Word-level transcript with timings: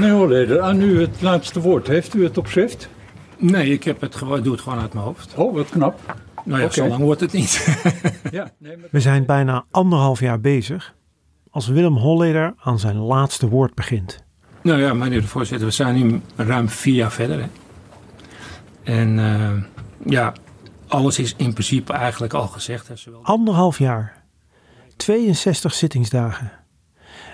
Meneer 0.00 0.14
Holleder, 0.14 0.60
aan 0.60 0.80
u 0.82 1.00
het 1.00 1.20
laatste 1.22 1.60
woord. 1.60 1.86
Heeft 1.86 2.14
u 2.14 2.24
het 2.24 2.38
op 2.38 2.46
schrift? 2.46 2.88
Nee, 3.38 3.72
ik 3.72 3.84
heb 3.84 4.00
het 4.00 4.14
gewoon, 4.14 4.42
doe 4.42 4.52
het 4.52 4.60
gewoon 4.62 4.78
uit 4.78 4.92
mijn 4.92 5.04
hoofd. 5.04 5.34
Oh, 5.34 5.54
wat 5.54 5.68
knap. 5.68 6.16
Nou 6.44 6.60
ja, 6.60 6.70
zo 6.70 6.86
lang 6.88 7.02
wordt 7.02 7.20
het 7.20 7.32
niet. 7.32 7.78
Ja, 8.30 8.50
nee, 8.58 8.76
maar- 8.76 8.88
We 8.90 9.00
zijn 9.00 9.26
bijna 9.26 9.64
anderhalf 9.70 10.20
jaar 10.20 10.40
bezig 10.40 10.94
als 11.50 11.68
Willem 11.68 11.96
Holleder 11.96 12.54
aan 12.58 12.78
zijn 12.78 12.96
laatste 12.96 13.48
woord 13.48 13.74
begint. 13.74 14.24
nou 14.62 14.80
ja, 14.80 14.94
meneer 14.94 15.20
de 15.20 15.26
voorzitter, 15.26 15.66
we 15.66 15.72
zijn 15.72 15.94
nu 16.06 16.20
ruim 16.36 16.68
vier 16.68 16.94
jaar 16.94 17.12
verder. 17.12 17.40
Hè. 17.40 17.46
En 18.82 19.18
eh, 19.18 19.62
ja, 20.12 20.32
alles 20.88 21.18
is 21.18 21.34
in 21.36 21.52
principe 21.52 21.92
eigenlijk 21.92 22.32
al 22.34 22.46
gezegd. 22.46 22.88
Hè, 22.88 22.96
zowel... 22.96 23.20
Anderhalf 23.22 23.78
jaar. 23.78 24.22
62 24.96 25.74
zittingsdagen. 25.74 26.52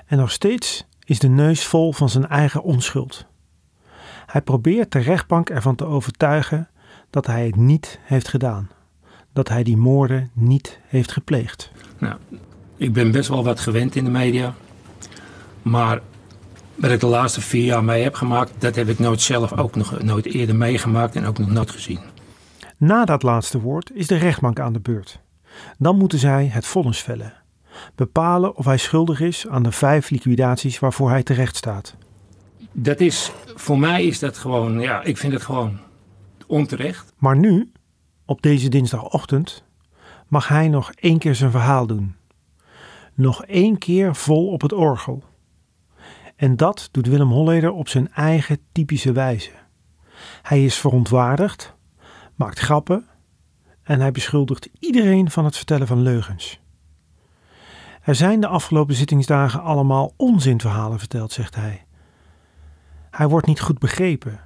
En 0.07 0.19
nog 0.19 0.31
steeds 0.31 0.87
is 1.07 1.19
de 1.19 1.29
neus 1.29 1.65
vol 1.65 1.93
van 1.93 2.09
zijn 2.09 2.29
eigen 2.29 2.63
onschuld. 2.63 3.27
Hij 4.27 4.41
probeert 4.41 4.93
de 4.93 4.99
rechtbank 4.99 5.51
ervan 5.51 5.75
te 5.75 5.85
overtuigen 5.85 6.69
dat 7.11 7.27
hij 7.27 7.47
het 7.47 7.57
niet 7.57 7.99
heeft 8.03 8.29
gedaan. 8.29 8.71
Dat 9.33 9.49
hij 9.49 9.63
die 9.63 9.77
moorden 9.77 10.31
niet 10.33 10.81
heeft 10.87 11.13
gepleegd. 11.13 11.71
Nou, 11.99 12.15
ik 12.77 12.93
ben 12.93 13.11
best 13.11 13.29
wel 13.29 13.45
wat 13.45 13.61
gewend 13.61 13.97
in 13.97 14.05
de 14.05 14.11
media. 14.11 14.55
Maar 15.63 16.01
wat 16.75 16.91
ik 16.91 17.01
de 17.01 17.07
laatste 17.07 17.41
vier 17.41 17.65
jaar 17.65 17.85
mee 17.85 18.03
heb 18.03 18.15
gemaakt, 18.15 18.53
dat 18.59 18.75
heb 18.75 18.89
ik 18.89 18.99
nooit 18.99 19.21
zelf 19.21 19.59
ook 19.59 19.77
nog 19.77 20.03
nooit 20.03 20.27
eerder 20.27 20.57
meegemaakt 20.57 21.17
en 21.17 21.27
ook 21.27 21.39
nog 21.39 21.51
nooit 21.51 21.71
gezien. 21.71 22.01
Na 22.77 23.05
dat 23.05 23.23
laatste 23.23 23.61
woord 23.61 23.91
is 23.95 24.07
de 24.07 24.17
rechtbank 24.17 24.61
aan 24.61 24.73
de 24.73 24.81
beurt. 24.81 25.21
Dan 25.79 25.99
moeten 25.99 26.19
zij 26.19 26.47
het 26.53 26.67
vonnis 26.67 27.01
vellen. 27.01 27.33
Bepalen 27.95 28.57
of 28.57 28.65
hij 28.65 28.77
schuldig 28.77 29.21
is 29.21 29.49
aan 29.49 29.63
de 29.63 29.73
vijf 29.73 30.11
liquidaties 30.11 30.79
waarvoor 30.79 31.11
hij 31.11 31.23
terecht 31.23 31.57
staat. 31.57 31.97
Dat 32.73 33.01
is, 33.01 33.33
voor 33.55 33.79
mij 33.79 34.05
is 34.05 34.19
dat 34.19 34.39
gewoon, 34.39 34.81
ja, 34.81 35.03
ik 35.03 35.17
vind 35.17 35.33
het 35.33 35.43
gewoon 35.43 35.79
onterecht. 36.47 37.13
Maar 37.17 37.37
nu, 37.37 37.73
op 38.25 38.43
deze 38.43 38.69
dinsdagochtend, 38.69 39.65
mag 40.29 40.49
hij 40.49 40.69
nog 40.69 40.93
één 40.93 41.19
keer 41.19 41.35
zijn 41.35 41.51
verhaal 41.51 41.87
doen. 41.87 42.15
Nog 43.15 43.45
één 43.45 43.79
keer 43.79 44.15
vol 44.15 44.49
op 44.49 44.61
het 44.61 44.73
orgel. 44.73 45.23
En 46.37 46.57
dat 46.57 46.89
doet 46.91 47.07
Willem 47.07 47.31
Holleder 47.31 47.73
op 47.73 47.89
zijn 47.89 48.13
eigen 48.13 48.59
typische 48.73 49.13
wijze. 49.13 49.51
Hij 50.43 50.65
is 50.65 50.77
verontwaardigd, 50.77 51.75
maakt 52.35 52.59
grappen 52.59 53.07
en 53.83 54.01
hij 54.01 54.13
beschuldigt 54.13 54.69
iedereen 54.79 55.31
van 55.31 55.45
het 55.45 55.57
vertellen 55.57 55.87
van 55.87 56.03
leugens. 56.03 56.61
Er 58.07 58.15
zijn 58.15 58.41
de 58.41 58.47
afgelopen 58.47 58.95
zittingsdagen 58.95 59.63
allemaal 59.63 60.13
onzinverhalen 60.17 60.99
verteld, 60.99 61.33
zegt 61.33 61.55
hij. 61.55 61.85
Hij 63.11 63.29
wordt 63.29 63.47
niet 63.47 63.61
goed 63.61 63.79
begrepen. 63.79 64.41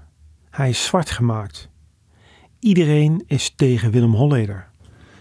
Hij 0.50 0.68
is 0.68 0.84
zwart 0.84 1.10
gemaakt. 1.10 1.68
Iedereen 2.58 3.24
is 3.26 3.52
tegen 3.56 3.90
Willem 3.90 4.14
Holleder. 4.14 4.68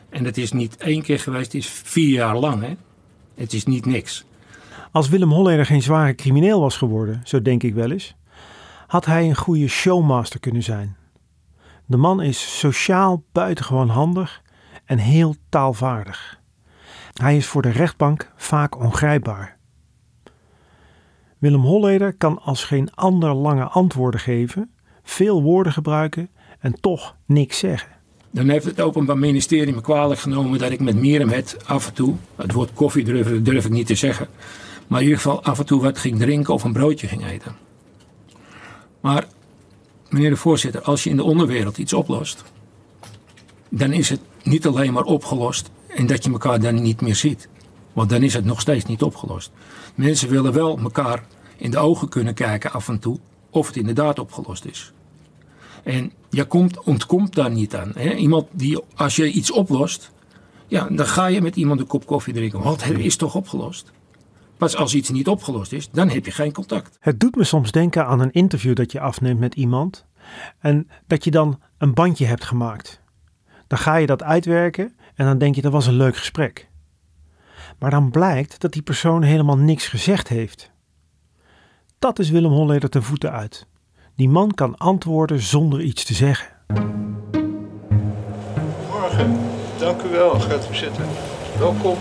En 0.10 0.26
het 0.26 0.38
is 0.38 0.52
niet 0.52 0.78
één 0.78 1.02
keer 1.02 1.20
geweest, 1.20 1.46
het 1.46 1.62
is 1.62 1.68
vier 1.68 2.10
jaar 2.10 2.38
lang. 2.38 2.62
Hè? 2.62 2.76
Het 3.36 3.54
is 3.54 3.66
niet 3.66 3.86
niks. 3.86 4.26
Als 4.92 5.10
Willem 5.10 5.32
Holleder 5.32 5.66
geen 5.66 5.82
zware 5.82 6.16
crimineel 6.16 6.62
was 6.62 6.78
geworden, 6.78 7.22
zo 7.24 7.42
denk 7.42 7.64
ik 7.64 7.74
wel 7.74 7.92
eens, 7.92 8.16
had 8.88 9.06
hij 9.06 9.30
een 9.30 9.36
goede 9.36 9.68
showmaster 9.68 10.40
kunnen 10.40 10.64
zijn. 10.64 10.96
De 11.86 11.98
man 11.98 12.22
is 12.22 12.60
sociaal 12.60 13.24
buitengewoon 13.32 13.90
handig 13.90 14.42
en 14.86 14.98
heel 14.98 15.36
taalvaardig. 15.50 16.39
Hij 17.14 17.38
is 17.38 17.46
voor 17.46 17.62
de 17.62 17.70
rechtbank 17.70 18.32
vaak 18.36 18.80
ongrijpbaar. 18.80 19.58
Willem 21.38 21.62
Holleder 21.62 22.14
kan 22.14 22.42
als 22.42 22.64
geen 22.64 22.94
ander 22.96 23.34
lange 23.34 23.64
antwoorden 23.64 24.20
geven, 24.20 24.72
veel 25.04 25.42
woorden 25.42 25.74
gebruiken 25.74 26.30
en 26.60 26.80
toch 26.82 27.16
niks 27.26 27.58
zeggen. 27.58 27.90
Dan 28.32 28.50
heeft 28.50 28.66
het 28.66 28.82
Openbaar 28.82 29.18
Ministerie 29.18 29.74
me 29.74 29.82
kwalijk 29.82 30.20
genomen 30.20 30.60
dat 30.60 30.72
ik 30.72 30.80
met 30.80 30.96
Mirem 30.96 31.30
het 31.30 31.58
af 31.66 31.88
en 31.88 31.94
toe, 31.94 32.16
het 32.36 32.52
woord 32.52 32.74
koffie 32.74 33.04
durf 33.42 33.66
ik 33.66 33.72
niet 33.72 33.88
te 33.88 33.96
zeggen, 33.96 34.28
maar 34.88 35.00
in 35.00 35.06
ieder 35.06 35.22
geval 35.22 35.44
af 35.44 35.60
en 35.60 35.66
toe 35.66 35.82
wat 35.82 35.98
ging 35.98 36.20
drinken 36.20 36.54
of 36.54 36.64
een 36.64 36.74
broodje 36.74 37.08
ging 37.08 37.26
eten. 37.26 37.56
Maar, 39.02 39.28
meneer 40.10 40.30
de 40.30 40.36
voorzitter, 40.36 40.82
als 40.82 41.04
je 41.04 41.10
in 41.10 41.16
de 41.16 41.24
onderwereld 41.24 41.78
iets 41.78 41.94
oplost, 41.94 42.44
dan 43.70 43.92
is 43.92 44.10
het 44.10 44.22
niet 44.44 44.68
alleen 44.68 44.94
maar 44.94 45.04
opgelost 45.04 45.72
en 45.96 46.08
dat 46.08 46.24
je 46.24 46.32
elkaar 46.32 46.60
dan 46.60 46.82
niet 46.82 47.02
meer 47.02 47.16
ziet. 47.16 47.50
Want 47.94 48.10
dan 48.10 48.24
is 48.24 48.34
het 48.34 48.46
nog 48.46 48.62
steeds 48.62 48.86
niet 48.86 49.02
opgelost. 49.02 49.52
Mensen 49.96 50.30
willen 50.30 50.54
wel 50.54 50.80
elkaar 50.80 51.24
in 51.58 51.72
de 51.72 51.78
ogen 51.78 52.10
kunnen 52.10 52.34
kijken 52.34 52.72
af 52.72 52.88
en 52.88 53.00
toe 53.00 53.20
of 53.50 53.68
het 53.68 53.76
inderdaad 53.76 54.20
opgelost 54.20 54.66
is. 54.66 54.94
En 55.84 56.12
je 56.30 56.46
komt, 56.46 56.84
ontkomt 56.84 57.36
daar 57.36 57.52
niet 57.52 57.76
aan. 57.76 57.92
Hè? 57.96 58.14
Iemand 58.14 58.48
die, 58.52 58.80
als 58.96 59.16
je 59.16 59.32
iets 59.32 59.52
oplost, 59.52 60.12
ja, 60.68 60.88
dan 60.90 61.06
ga 61.06 61.26
je 61.26 61.42
met 61.42 61.56
iemand 61.56 61.80
een 61.80 61.88
kop 61.88 62.06
koffie 62.06 62.34
drinken. 62.34 62.62
Want 62.62 62.84
het 62.84 63.00
is 63.00 63.16
toch 63.16 63.36
opgelost? 63.36 63.92
Pas 64.58 64.76
als 64.76 64.96
iets 64.96 65.10
niet 65.10 65.28
opgelost 65.28 65.72
is, 65.72 65.90
dan 65.90 66.10
heb 66.10 66.26
je 66.26 66.32
geen 66.32 66.52
contact. 66.52 66.98
Het 67.00 67.20
doet 67.20 67.36
me 67.36 67.44
soms 67.44 67.72
denken 67.72 68.06
aan 68.06 68.20
een 68.20 68.32
interview 68.32 68.76
dat 68.76 68.92
je 68.92 69.00
afneemt 69.00 69.40
met 69.40 69.56
iemand 69.56 70.06
en 70.60 70.90
dat 71.08 71.24
je 71.24 71.32
dan 71.32 71.60
een 71.78 71.94
bandje 71.94 72.26
hebt 72.26 72.44
gemaakt. 72.44 73.02
Dan 73.68 73.78
ga 73.78 73.96
je 73.96 74.06
dat 74.06 74.24
uitwerken 74.24 74.96
en 75.20 75.26
dan 75.26 75.38
denk 75.38 75.56
je 75.56 75.62
dat 75.62 75.72
was 75.72 75.88
een 75.88 75.94
leuk 75.94 76.18
gesprek. 76.18 76.70
Maar 77.80 77.92
dan 77.92 78.12
blijkt 78.12 78.62
dat 78.62 78.74
die 78.74 78.82
persoon 78.82 79.24
helemaal 79.24 79.58
niks 79.58 79.88
gezegd 79.88 80.28
heeft. 80.28 80.72
Dat 82.00 82.20
is 82.20 82.30
Willem 82.30 82.52
Holleder 82.52 82.90
ten 82.90 83.04
voeten 83.04 83.32
uit. 83.32 83.66
Die 84.16 84.30
man 84.30 84.54
kan 84.54 84.78
antwoorden 84.78 85.40
zonder 85.40 85.82
iets 85.82 86.04
te 86.04 86.14
zeggen. 86.14 86.48
Morgen. 88.90 89.38
Dank 89.78 90.02
u 90.02 90.10
wel. 90.10 90.40
Gaat 90.40 90.70
u 90.72 90.76
zitten. 90.76 91.06
Welkom. 91.58 91.98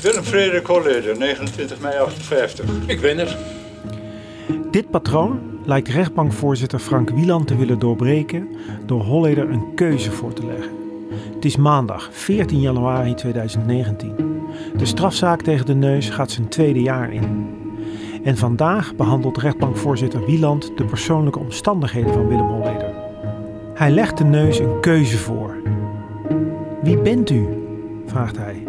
Willem 0.00 0.24
Frederik 0.24 0.66
Holleder, 0.66 1.18
29 1.18 1.80
mei 1.80 1.98
58. 1.98 2.66
Ik 2.86 3.00
ben 3.00 3.18
er. 3.18 3.36
Dit 4.70 4.90
patroon 4.90 5.60
lijkt 5.64 5.88
rechtbankvoorzitter 5.88 6.78
Frank 6.78 7.10
Wieland 7.10 7.46
te 7.46 7.56
willen 7.56 7.78
doorbreken 7.78 8.48
door 8.86 9.02
Holleder 9.02 9.50
een 9.50 9.74
keuze 9.74 10.10
voor 10.10 10.32
te 10.32 10.46
leggen. 10.46 10.81
Het 11.34 11.44
is 11.44 11.56
maandag 11.56 12.08
14 12.12 12.60
januari 12.60 13.14
2019. 13.14 14.14
De 14.76 14.86
strafzaak 14.86 15.42
tegen 15.42 15.66
de 15.66 15.74
neus 15.74 16.10
gaat 16.10 16.30
zijn 16.30 16.48
tweede 16.48 16.82
jaar 16.82 17.12
in. 17.12 17.60
En 18.22 18.36
vandaag 18.36 18.94
behandelt 18.94 19.38
rechtbankvoorzitter 19.38 20.24
Wieland 20.24 20.72
de 20.76 20.84
persoonlijke 20.84 21.38
omstandigheden 21.38 22.12
van 22.12 22.28
Willem 22.28 22.48
Holleder. 22.48 22.94
Hij 23.74 23.90
legt 23.90 24.18
de 24.18 24.24
neus 24.24 24.58
een 24.58 24.80
keuze 24.80 25.18
voor. 25.18 25.56
Wie 26.82 26.98
bent 26.98 27.30
u? 27.30 27.48
vraagt 28.06 28.36
hij. 28.36 28.62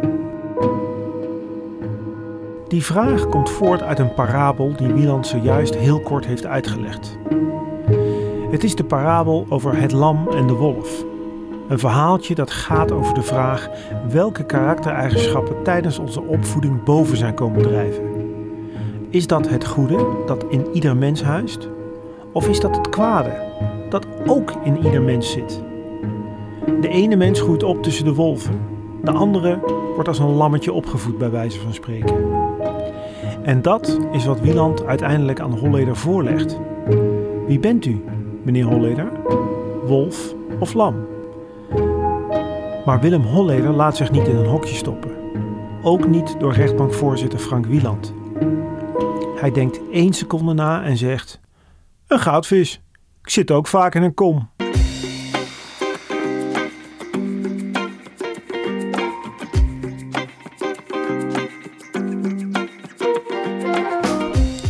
Die 2.67 2.83
vraag 2.83 3.29
komt 3.29 3.49
voort 3.49 3.81
uit 3.81 3.99
een 3.99 4.13
parabel 4.13 4.75
die 4.77 4.93
Wieland 4.93 5.27
zojuist 5.27 5.75
heel 5.75 5.99
kort 5.99 6.25
heeft 6.25 6.45
uitgelegd. 6.45 7.17
Het 8.51 8.63
is 8.63 8.75
de 8.75 8.83
parabel 8.83 9.45
over 9.49 9.77
het 9.77 9.91
lam 9.91 10.27
en 10.27 10.47
de 10.47 10.53
wolf. 10.53 11.05
Een 11.67 11.79
verhaaltje 11.79 12.35
dat 12.35 12.51
gaat 12.51 12.91
over 12.91 13.13
de 13.13 13.21
vraag 13.21 13.69
welke 14.09 14.45
karaktereigenschappen 14.45 15.63
tijdens 15.63 15.99
onze 15.99 16.21
opvoeding 16.21 16.83
boven 16.83 17.17
zijn 17.17 17.33
komen 17.33 17.61
drijven. 17.61 18.03
Is 19.09 19.27
dat 19.27 19.49
het 19.49 19.65
goede 19.65 20.05
dat 20.25 20.45
in 20.49 20.67
ieder 20.73 20.97
mens 20.97 21.23
huist? 21.23 21.69
Of 22.31 22.47
is 22.47 22.59
dat 22.59 22.75
het 22.75 22.89
kwade 22.89 23.33
dat 23.89 24.07
ook 24.25 24.53
in 24.63 24.85
ieder 24.85 25.01
mens 25.01 25.31
zit? 25.31 25.61
De 26.81 26.87
ene 26.87 27.15
mens 27.15 27.41
groeit 27.41 27.63
op 27.63 27.83
tussen 27.83 28.05
de 28.05 28.13
wolven, 28.13 28.59
de 29.03 29.11
andere 29.11 29.59
wordt 29.93 30.07
als 30.07 30.19
een 30.19 30.33
lammetje 30.33 30.73
opgevoed 30.73 31.17
bij 31.17 31.31
wijze 31.31 31.59
van 31.59 31.73
spreken. 31.73 32.15
En 33.41 33.61
dat 33.61 33.99
is 34.11 34.25
wat 34.25 34.39
Wieland 34.39 34.85
uiteindelijk 34.85 35.39
aan 35.39 35.57
Holleder 35.59 35.95
voorlegt. 35.95 36.59
Wie 37.47 37.59
bent 37.59 37.85
u, 37.85 38.03
meneer 38.43 38.65
Holleder? 38.65 39.11
Wolf 39.85 40.33
of 40.59 40.73
lam? 40.73 41.12
Maar 42.85 42.99
Willem 43.01 43.21
Holleder 43.21 43.71
laat 43.71 43.97
zich 43.97 44.11
niet 44.11 44.27
in 44.27 44.35
een 44.35 44.45
hokje 44.45 44.75
stoppen. 44.75 45.11
Ook 45.81 46.07
niet 46.07 46.39
door 46.39 46.53
rechtbankvoorzitter 46.53 47.39
Frank 47.39 47.65
Wieland. 47.65 48.13
Hij 49.35 49.51
denkt 49.51 49.79
één 49.91 50.13
seconde 50.13 50.53
na 50.53 50.83
en 50.83 50.97
zegt: 50.97 51.39
Een 52.07 52.19
goudvis. 52.19 52.81
Ik 53.21 53.29
zit 53.29 53.51
ook 53.51 53.67
vaak 53.67 53.95
in 53.95 54.03
een 54.03 54.13
kom. 54.13 54.49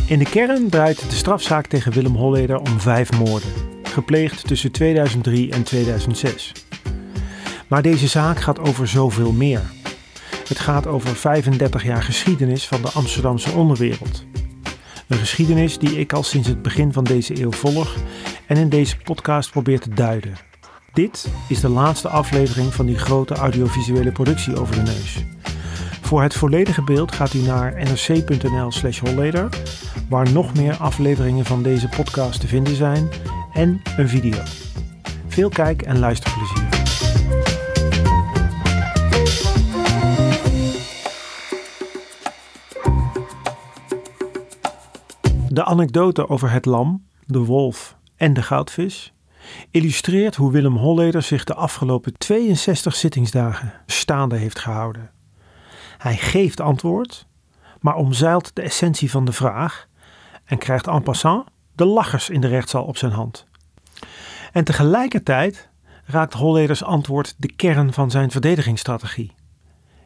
In 0.06 0.18
de 0.18 0.30
kern 0.30 0.68
draait 0.68 1.10
de 1.10 1.16
strafzaak 1.16 1.66
tegen 1.66 1.92
Willem 1.92 2.14
Holleder 2.14 2.58
om 2.58 2.80
vijf 2.80 3.18
moorden, 3.18 3.50
gepleegd 3.82 4.46
tussen 4.46 4.72
2003 4.72 5.50
en 5.50 5.62
2006. 5.62 6.63
Maar 7.68 7.82
deze 7.82 8.06
zaak 8.06 8.40
gaat 8.40 8.58
over 8.58 8.88
zoveel 8.88 9.32
meer. 9.32 9.62
Het 10.48 10.58
gaat 10.58 10.86
over 10.86 11.16
35 11.16 11.84
jaar 11.84 12.02
geschiedenis 12.02 12.66
van 12.66 12.82
de 12.82 12.90
Amsterdamse 12.90 13.50
onderwereld. 13.50 14.24
Een 15.08 15.18
geschiedenis 15.18 15.78
die 15.78 15.98
ik 15.98 16.12
al 16.12 16.22
sinds 16.22 16.48
het 16.48 16.62
begin 16.62 16.92
van 16.92 17.04
deze 17.04 17.40
eeuw 17.40 17.52
volg 17.52 17.96
en 18.46 18.56
in 18.56 18.68
deze 18.68 18.96
podcast 18.96 19.50
probeer 19.50 19.80
te 19.80 19.88
duiden. 19.88 20.34
Dit 20.92 21.26
is 21.48 21.60
de 21.60 21.68
laatste 21.68 22.08
aflevering 22.08 22.74
van 22.74 22.86
die 22.86 22.98
grote 22.98 23.34
audiovisuele 23.34 24.12
productie 24.12 24.60
over 24.60 24.74
de 24.74 24.82
neus. 24.82 25.24
Voor 26.00 26.22
het 26.22 26.34
volledige 26.34 26.82
beeld 26.82 27.12
gaat 27.12 27.34
u 27.34 27.38
naar 27.38 27.74
nrc.nl/slash 27.76 28.98
holleder, 28.98 29.48
waar 30.08 30.32
nog 30.32 30.54
meer 30.54 30.76
afleveringen 30.76 31.44
van 31.44 31.62
deze 31.62 31.88
podcast 31.88 32.40
te 32.40 32.46
vinden 32.46 32.76
zijn 32.76 33.08
en 33.52 33.82
een 33.96 34.08
video. 34.08 34.42
Veel 35.28 35.48
kijk- 35.48 35.82
en 35.82 35.98
luisterplezier. 35.98 36.63
De 45.54 45.64
anekdote 45.64 46.28
over 46.28 46.50
het 46.50 46.64
lam, 46.64 47.06
de 47.26 47.38
wolf 47.38 47.96
en 48.16 48.32
de 48.32 48.42
goudvis 48.42 49.12
illustreert 49.70 50.34
hoe 50.34 50.52
Willem 50.52 50.76
Holleder 50.76 51.22
zich 51.22 51.44
de 51.44 51.54
afgelopen 51.54 52.18
62 52.18 52.94
zittingsdagen 52.94 53.72
staande 53.86 54.36
heeft 54.36 54.58
gehouden. 54.58 55.10
Hij 55.98 56.16
geeft 56.16 56.60
antwoord, 56.60 57.26
maar 57.80 57.94
omzeilt 57.94 58.50
de 58.54 58.62
essentie 58.62 59.10
van 59.10 59.24
de 59.24 59.32
vraag 59.32 59.88
en 60.44 60.58
krijgt 60.58 60.86
en 60.86 61.02
passant 61.02 61.48
de 61.74 61.84
lachers 61.84 62.30
in 62.30 62.40
de 62.40 62.48
rechtszaal 62.48 62.84
op 62.84 62.96
zijn 62.96 63.12
hand. 63.12 63.46
En 64.52 64.64
tegelijkertijd 64.64 65.68
raakt 66.04 66.34
Holleders 66.34 66.84
antwoord 66.84 67.34
de 67.38 67.52
kern 67.52 67.92
van 67.92 68.10
zijn 68.10 68.30
verdedigingsstrategie. 68.30 69.32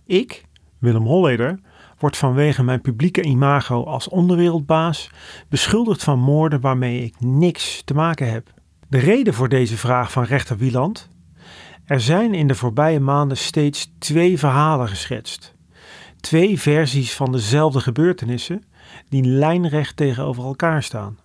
Ik, 0.05 0.45
Willem 0.79 1.07
Holleder, 1.07 1.61
word 1.99 2.17
vanwege 2.17 2.63
mijn 2.63 2.81
publieke 2.81 3.23
imago 3.23 3.85
als 3.85 4.09
onderwereldbaas 4.09 5.11
beschuldigd 5.49 6.05
van 6.05 6.19
moorden 6.19 6.61
waarmee 6.61 7.05
ik 7.05 7.15
niks 7.21 7.83
te 7.85 7.95
maken 7.95 8.31
heb. 8.31 8.53
De 8.89 8.99
reden 8.99 9.35
voor 9.35 9.49
deze 9.49 9.77
vraag 9.77 10.13
van 10.13 10.25
rechter 10.25 10.57
Wieland? 10.57 11.09
Er 11.85 12.01
zijn 12.01 12.35
in 12.35 12.47
de 12.47 12.55
voorbije 12.55 13.01
maanden 13.01 13.37
steeds 13.37 13.93
twee 13.99 14.39
verhalen 14.39 14.89
geschetst. 14.89 15.55
Twee 16.21 16.61
versies 16.61 17.15
van 17.15 17.33
dezelfde 17.33 17.81
gebeurtenissen 17.81 18.65
die 19.09 19.25
lijnrecht 19.25 19.97
tegenover 19.97 20.45
elkaar 20.45 20.83
staan. 20.83 21.19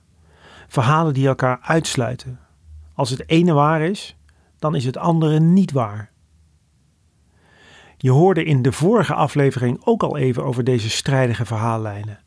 Verhalen 0.67 1.13
die 1.13 1.27
elkaar 1.27 1.59
uitsluiten. 1.61 2.39
Als 2.93 3.09
het 3.09 3.29
ene 3.29 3.53
waar 3.53 3.81
is, 3.81 4.15
dan 4.59 4.75
is 4.75 4.85
het 4.85 4.97
andere 4.97 5.39
niet 5.39 5.71
waar. 5.71 6.12
Je 8.03 8.11
hoorde 8.11 8.43
in 8.43 8.61
de 8.61 8.71
vorige 8.71 9.13
aflevering 9.13 9.81
ook 9.83 10.03
al 10.03 10.17
even 10.17 10.43
over 10.43 10.63
deze 10.63 10.89
strijdige 10.89 11.45
verhaallijnen. 11.45 12.19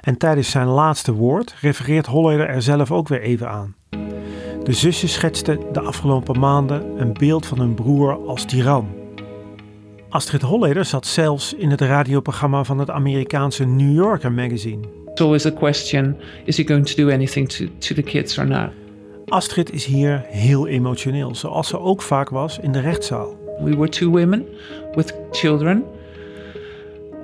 En 0.00 0.16
tijdens 0.16 0.50
zijn 0.50 0.66
laatste 0.66 1.12
woord 1.12 1.54
refereert 1.60 2.06
Holleder 2.06 2.48
er 2.48 2.62
zelf 2.62 2.90
ook 2.90 3.08
weer 3.08 3.20
even 3.20 3.50
aan. 3.50 3.74
De 4.62 4.72
zussen 4.72 5.08
schetsten 5.08 5.58
de 5.72 5.80
afgelopen 5.80 6.38
maanden 6.38 7.00
een 7.00 7.12
beeld 7.12 7.46
van 7.46 7.58
hun 7.58 7.74
broer 7.74 8.26
als 8.26 8.44
tiran. 8.44 8.88
Astrid 10.08 10.42
Holleder 10.42 10.84
zat 10.84 11.06
zelfs 11.06 11.54
in 11.54 11.70
het 11.70 11.80
radioprogramma 11.80 12.64
van 12.64 12.78
het 12.78 12.90
Amerikaanse 12.90 13.64
New 13.64 13.94
Yorker 13.94 14.32
magazine. 14.32 14.88
It's 15.06 15.20
always 15.20 15.46
a 15.46 15.50
question: 15.50 16.16
is 16.44 16.56
he 16.56 16.66
going 16.66 16.86
to 16.86 17.04
do 17.04 17.10
anything 17.10 17.48
to, 17.48 17.64
to 17.78 17.94
the 17.94 18.02
kids 18.02 18.38
or 18.38 18.46
not? 18.46 18.70
Astrid 19.26 19.72
is 19.72 19.84
hier 19.84 20.24
heel 20.26 20.66
emotioneel, 20.66 21.34
zoals 21.34 21.68
ze 21.68 21.78
ook 21.78 22.02
vaak 22.02 22.28
was 22.28 22.58
in 22.58 22.72
de 22.72 22.80
rechtszaal. 22.80 23.43
We 23.60 23.76
were 23.76 23.88
two 23.88 24.10
women 24.10 24.46
with 24.94 25.14
children 25.30 25.84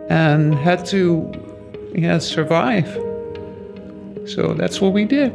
and 0.08 0.54
had 0.54 0.88
to 0.90 1.30
yeah, 1.92 2.20
survive. 2.20 3.00
So 4.24 4.54
that's 4.54 4.78
what 4.78 4.92
we 4.92 5.06
did. 5.06 5.30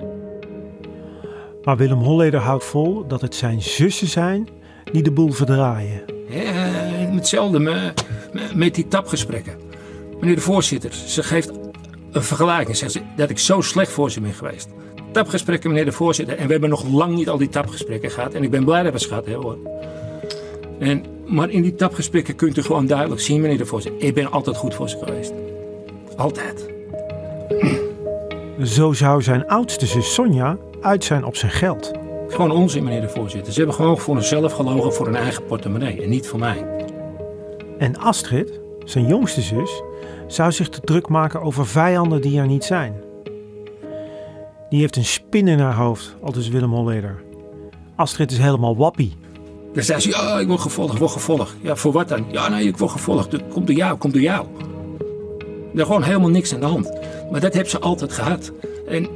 Maar 1.63 1.77
Willem 1.77 2.00
Holleder 2.00 2.39
houdt 2.39 2.63
vol 2.63 3.07
dat 3.07 3.21
het 3.21 3.36
zijn 3.36 3.62
zussen 3.62 4.07
zijn 4.07 4.47
die 4.92 5.03
de 5.03 5.12
boel 5.12 5.31
verdraaien. 5.31 6.01
Ja, 6.30 6.51
hetzelfde 7.15 7.59
me- 7.59 7.94
me- 8.33 8.50
met 8.56 8.75
die 8.75 8.88
tapgesprekken. 8.88 9.53
Meneer 10.19 10.36
de 10.36 10.42
voorzitter, 10.42 10.94
ze 10.94 11.24
geeft 11.24 11.51
een 12.12 12.24
vergelijking. 12.24 12.77
Zegt 12.77 12.92
ze 12.92 13.01
dat 13.15 13.30
ik 13.30 13.38
zo 13.39 13.62
slecht 13.62 13.92
voor 13.92 14.12
ze 14.12 14.21
ben 14.21 14.33
geweest. 14.33 14.69
Tapgesprekken, 15.12 15.69
meneer 15.69 15.86
de 15.86 15.92
voorzitter. 15.92 16.38
En 16.38 16.45
we 16.45 16.51
hebben 16.51 16.69
nog 16.69 16.83
lang 16.92 17.15
niet 17.15 17.30
al 17.30 17.38
die 17.38 17.50
tapgesprekken 17.50 18.12
gehad. 18.12 18.33
En 18.33 18.44
ik 18.44 18.50
ben 18.51 18.65
blij 18.65 18.83
dat 18.83 18.94
we 18.94 19.00
ze 19.00 19.07
gehad 19.07 19.25
hebben 19.25 19.44
hoor. 19.44 19.57
En, 20.80 21.04
maar 21.25 21.50
in 21.50 21.62
die 21.62 21.75
tapgesprekken 21.75 22.36
kunt 22.36 22.57
u 22.57 22.62
gewoon 22.62 22.86
duidelijk 22.86 23.22
zien, 23.22 23.42
meneer 23.42 23.57
de 23.57 23.66
voorzitter. 23.66 24.07
Ik 24.07 24.13
ben 24.13 24.31
altijd 24.31 24.57
goed 24.57 24.74
voor 24.74 24.89
ze 24.89 24.98
geweest. 24.98 25.33
Altijd. 26.18 26.74
Zo 28.63 28.94
zou 28.94 29.22
zijn 29.22 29.48
oudste 29.48 29.86
zus 29.86 30.13
Sonja 30.13 30.57
uit 30.81 31.04
zijn 31.04 31.25
op 31.25 31.36
zijn 31.36 31.51
geld. 31.51 31.92
Gewoon 32.27 32.51
onzin, 32.51 32.83
meneer 32.83 33.01
de 33.01 33.10
voorzitter. 33.10 33.54
Ze 33.54 33.57
hebben 33.57 33.75
gewoon 33.75 33.98
voor 33.98 34.16
zichzelf 34.16 34.54
gelogen 34.54 34.94
voor 34.94 35.06
hun 35.06 35.16
eigen 35.16 35.45
portemonnee. 35.45 36.01
En 36.01 36.10
niet 36.10 36.27
voor 36.27 36.39
mij. 36.39 36.66
En 37.78 37.98
Astrid, 37.98 38.60
zijn 38.83 39.07
jongste 39.07 39.42
zus, 39.42 39.81
zou 40.28 40.51
zich 40.51 40.69
te 40.69 40.81
druk 40.81 41.07
maken 41.07 41.42
over 41.42 41.68
vijanden 41.68 42.21
die 42.21 42.39
er 42.39 42.48
niet 42.48 42.63
zijn. 42.63 42.94
Die 44.69 44.80
heeft 44.80 44.95
een 44.95 45.06
spin 45.06 45.48
in 45.48 45.60
haar 45.60 45.75
hoofd, 45.75 46.16
aldus 46.21 46.50
Willem 46.50 46.71
Holleder. 46.71 47.24
Astrid 47.95 48.31
is 48.31 48.38
helemaal 48.38 48.78
wappie. 48.78 49.13
Dan 49.75 49.83
zei 49.83 50.00
ze, 50.00 50.10
ja, 50.10 50.39
ik 50.39 50.48
word 50.48 50.60
gevolgd, 50.60 50.94
ik 50.94 51.00
word 51.00 51.12
gevolgd. 51.12 51.56
Ja, 51.62 51.75
voor 51.75 51.92
wat 51.92 52.07
dan? 52.07 52.25
Ja, 52.31 52.50
nee, 52.50 52.68
ik 52.68 52.77
word 52.77 52.92
gevolgd. 52.92 53.31
Dat 53.31 53.42
komt 53.54 53.68
door 53.68 53.75
jou, 53.75 53.98
komt 53.98 54.13
door 54.13 54.22
jou. 54.22 54.45
Er 55.75 55.86
gewoon 55.86 56.04
helemaal 56.04 56.30
niks 56.30 56.54
aan 56.54 56.60
de 56.60 56.66
hand. 56.66 56.92
Maar 57.31 57.39
dat 57.39 57.54
heeft 57.54 57.69
ze 57.69 57.80
altijd 57.80 58.13
gehad. 58.13 58.51
En 58.88 59.07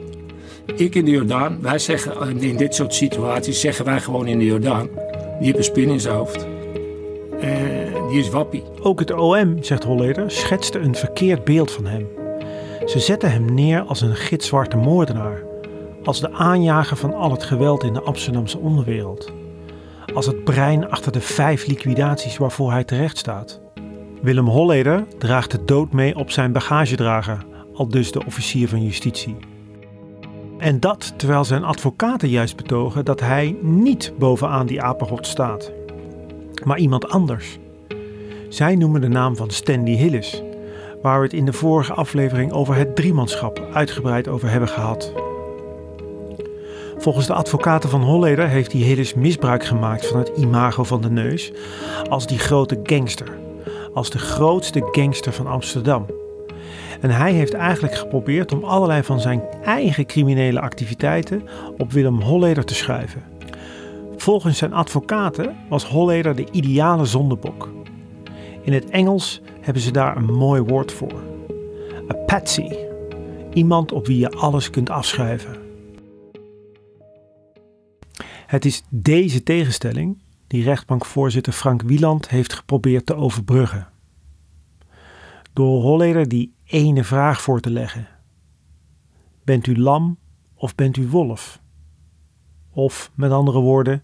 ik 0.75 0.95
in 0.95 1.05
de 1.05 1.11
Jordaan, 1.11 1.61
wij 1.61 1.79
zeggen 1.79 2.21
eh, 2.21 2.49
in 2.49 2.57
dit 2.57 2.75
soort 2.75 2.93
situaties, 2.93 3.59
zeggen 3.59 3.85
wij 3.85 3.99
gewoon 3.99 4.27
in 4.27 4.39
de 4.39 4.45
Jordaan, 4.45 4.87
die 5.37 5.45
heeft 5.45 5.57
een 5.57 5.63
spin 5.63 5.89
in 5.89 5.99
zijn 5.99 6.15
hoofd. 6.15 6.47
En 7.39 8.07
die 8.09 8.19
is 8.19 8.29
wappie. 8.29 8.63
Ook 8.81 8.99
het 8.99 9.11
OM, 9.11 9.63
zegt 9.63 9.83
Holleder, 9.83 10.31
schetste 10.31 10.79
een 10.79 10.95
verkeerd 10.95 11.43
beeld 11.43 11.71
van 11.71 11.85
hem. 11.85 12.07
Ze 12.85 12.99
zetten 12.99 13.31
hem 13.31 13.53
neer 13.53 13.81
als 13.81 14.01
een 14.01 14.15
gitzwarte 14.15 14.77
moordenaar. 14.77 15.43
Als 16.03 16.19
de 16.19 16.31
aanjager 16.31 16.97
van 16.97 17.13
al 17.13 17.31
het 17.31 17.43
geweld 17.43 17.83
in 17.83 17.93
de 17.93 18.01
Amsterdamse 18.01 18.57
onderwereld. 18.57 19.31
Als 20.13 20.25
het 20.25 20.43
brein 20.43 20.89
achter 20.89 21.11
de 21.11 21.21
vijf 21.21 21.67
liquidaties 21.67 22.37
waarvoor 22.37 22.71
hij 22.71 22.83
terecht 22.83 23.17
staat. 23.17 23.61
Willem 24.21 24.47
Holleder 24.47 25.05
draagt 25.17 25.51
de 25.51 25.65
dood 25.65 25.91
mee 25.93 26.15
op 26.15 26.31
zijn 26.31 26.51
bagagedrager, 26.51 27.45
al 27.73 27.87
dus 27.87 28.11
de 28.11 28.25
officier 28.25 28.69
van 28.69 28.83
justitie. 28.83 29.35
En 30.57 30.79
dat 30.79 31.13
terwijl 31.17 31.43
zijn 31.43 31.63
advocaten 31.63 32.29
juist 32.29 32.55
betogen 32.55 33.05
dat 33.05 33.19
hij 33.19 33.57
niet 33.61 34.13
bovenaan 34.17 34.65
die 34.65 34.81
apenrot 34.81 35.27
staat, 35.27 35.71
maar 36.63 36.77
iemand 36.77 37.09
anders. 37.09 37.57
Zij 38.49 38.75
noemen 38.75 39.01
de 39.01 39.07
naam 39.07 39.35
van 39.35 39.49
Stanley 39.49 39.93
Hillis, 39.93 40.43
waar 41.01 41.17
we 41.17 41.23
het 41.23 41.33
in 41.33 41.45
de 41.45 41.53
vorige 41.53 41.93
aflevering 41.93 42.51
over 42.51 42.75
het 42.75 42.95
driemanschap 42.95 43.67
uitgebreid 43.73 44.27
over 44.27 44.49
hebben 44.49 44.69
gehad. 44.69 45.13
Volgens 46.99 47.27
de 47.27 47.33
advocaten 47.33 47.89
van 47.89 48.01
Holleder 48.01 48.47
heeft 48.47 48.71
die 48.71 48.83
Hillis 48.83 49.13
misbruik 49.13 49.65
gemaakt 49.65 50.07
van 50.07 50.19
het 50.19 50.31
imago 50.37 50.83
van 50.83 51.01
de 51.01 51.09
neus 51.09 51.51
als 52.09 52.27
die 52.27 52.39
grote 52.39 52.79
gangster, 52.83 53.37
als 53.93 54.09
de 54.09 54.17
grootste 54.17 54.87
gangster 54.91 55.33
van 55.33 55.47
Amsterdam. 55.47 56.05
En 57.01 57.09
hij 57.09 57.33
heeft 57.33 57.53
eigenlijk 57.53 57.95
geprobeerd 57.95 58.51
om 58.51 58.63
allerlei 58.63 59.03
van 59.03 59.19
zijn 59.19 59.41
eigen 59.63 60.05
criminele 60.05 60.59
activiteiten 60.59 61.43
op 61.77 61.91
Willem 61.91 62.21
Holleder 62.21 62.65
te 62.65 62.75
schuiven. 62.75 63.23
Volgens 64.17 64.57
zijn 64.57 64.73
advocaten 64.73 65.55
was 65.69 65.85
Holleder 65.85 66.35
de 66.35 66.47
ideale 66.51 67.05
zondebok. 67.05 67.69
In 68.61 68.73
het 68.73 68.89
Engels 68.89 69.41
hebben 69.61 69.81
ze 69.81 69.91
daar 69.91 70.17
een 70.17 70.33
mooi 70.33 70.61
woord 70.61 70.91
voor. 70.91 71.21
A 72.11 72.15
patsy. 72.25 72.69
Iemand 73.53 73.91
op 73.91 74.07
wie 74.07 74.19
je 74.19 74.29
alles 74.29 74.69
kunt 74.69 74.89
afschuiven. 74.89 75.58
Het 78.49 78.65
is 78.65 78.83
deze 78.89 79.43
tegenstelling 79.43 80.17
die 80.47 80.63
rechtbankvoorzitter 80.63 81.53
Frank 81.53 81.81
Wieland 81.81 82.29
heeft 82.29 82.53
geprobeerd 82.53 83.05
te 83.05 83.15
overbruggen. 83.15 83.87
Door 85.53 85.81
Holleder 85.81 86.27
die 86.27 86.53
ene 86.63 87.03
vraag 87.03 87.41
voor 87.41 87.59
te 87.59 87.69
leggen. 87.69 88.07
Bent 89.43 89.67
u 89.67 89.77
lam 89.77 90.17
of 90.55 90.75
bent 90.75 90.97
u 90.97 91.07
wolf? 91.07 91.61
Of 92.69 93.11
met 93.13 93.31
andere 93.31 93.59
woorden, 93.59 94.03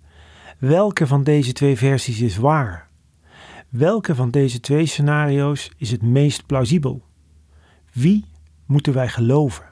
welke 0.57 1.07
van 1.07 1.23
deze 1.23 1.53
twee 1.53 1.77
versies 1.77 2.21
is 2.21 2.37
waar? 2.37 2.89
Welke 3.69 4.15
van 4.15 4.31
deze 4.31 4.59
twee 4.59 4.85
scenario's 4.85 5.71
is 5.77 5.91
het 5.91 6.01
meest 6.01 6.45
plausibel? 6.45 7.03
Wie 7.93 8.25
moeten 8.65 8.93
wij 8.93 9.07
geloven? 9.09 9.65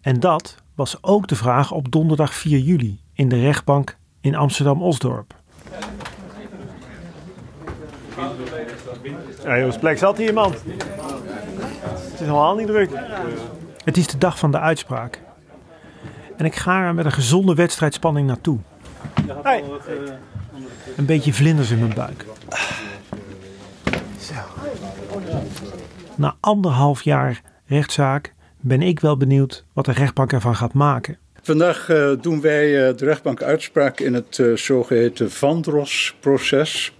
En 0.00 0.20
dat 0.20 0.62
was 0.74 1.02
ook 1.02 1.28
de 1.28 1.36
vraag 1.36 1.72
op 1.72 1.92
donderdag 1.92 2.34
4 2.34 2.58
juli 2.58 3.04
in 3.16 3.28
de 3.28 3.40
rechtbank 3.40 3.96
in 4.20 4.34
Amsterdam-Osdorp. 4.34 5.34
Ja, 9.44 9.58
Joost 9.58 9.80
Plek, 9.80 9.98
zat 9.98 10.18
hier 10.18 10.26
iemand? 10.26 10.54
Het 10.54 12.12
is 12.12 12.20
helemaal 12.20 12.56
niet 12.56 12.66
druk. 12.66 12.90
Het 13.84 13.96
is 13.96 14.06
de 14.06 14.18
dag 14.18 14.38
van 14.38 14.50
de 14.50 14.58
uitspraak. 14.58 15.22
En 16.36 16.44
ik 16.44 16.54
ga 16.54 16.82
er 16.82 16.94
met 16.94 17.04
een 17.04 17.12
gezonde 17.12 17.54
wedstrijdspanning 17.54 18.26
naartoe. 18.26 18.58
Hey. 19.42 19.64
Een 20.96 21.06
beetje 21.06 21.32
vlinders 21.32 21.70
in 21.70 21.78
mijn 21.78 21.94
buik. 21.94 22.24
Na 26.14 26.36
anderhalf 26.40 27.02
jaar 27.02 27.42
rechtszaak 27.66 28.34
ben 28.60 28.82
ik 28.82 29.00
wel 29.00 29.16
benieuwd 29.16 29.64
wat 29.72 29.84
de 29.84 29.92
rechtbank 29.92 30.32
ervan 30.32 30.56
gaat 30.56 30.72
maken. 30.72 31.18
Vandaag 31.46 31.88
eh, 31.88 32.10
doen 32.20 32.40
wij 32.40 32.88
eh, 32.88 32.96
de 32.96 33.04
rechtbank 33.04 33.42
uitspraak 33.42 34.00
in 34.00 34.14
het 34.14 34.38
eh, 34.38 34.52
zogeheten 34.52 35.30
Vandros-proces. 35.30 36.92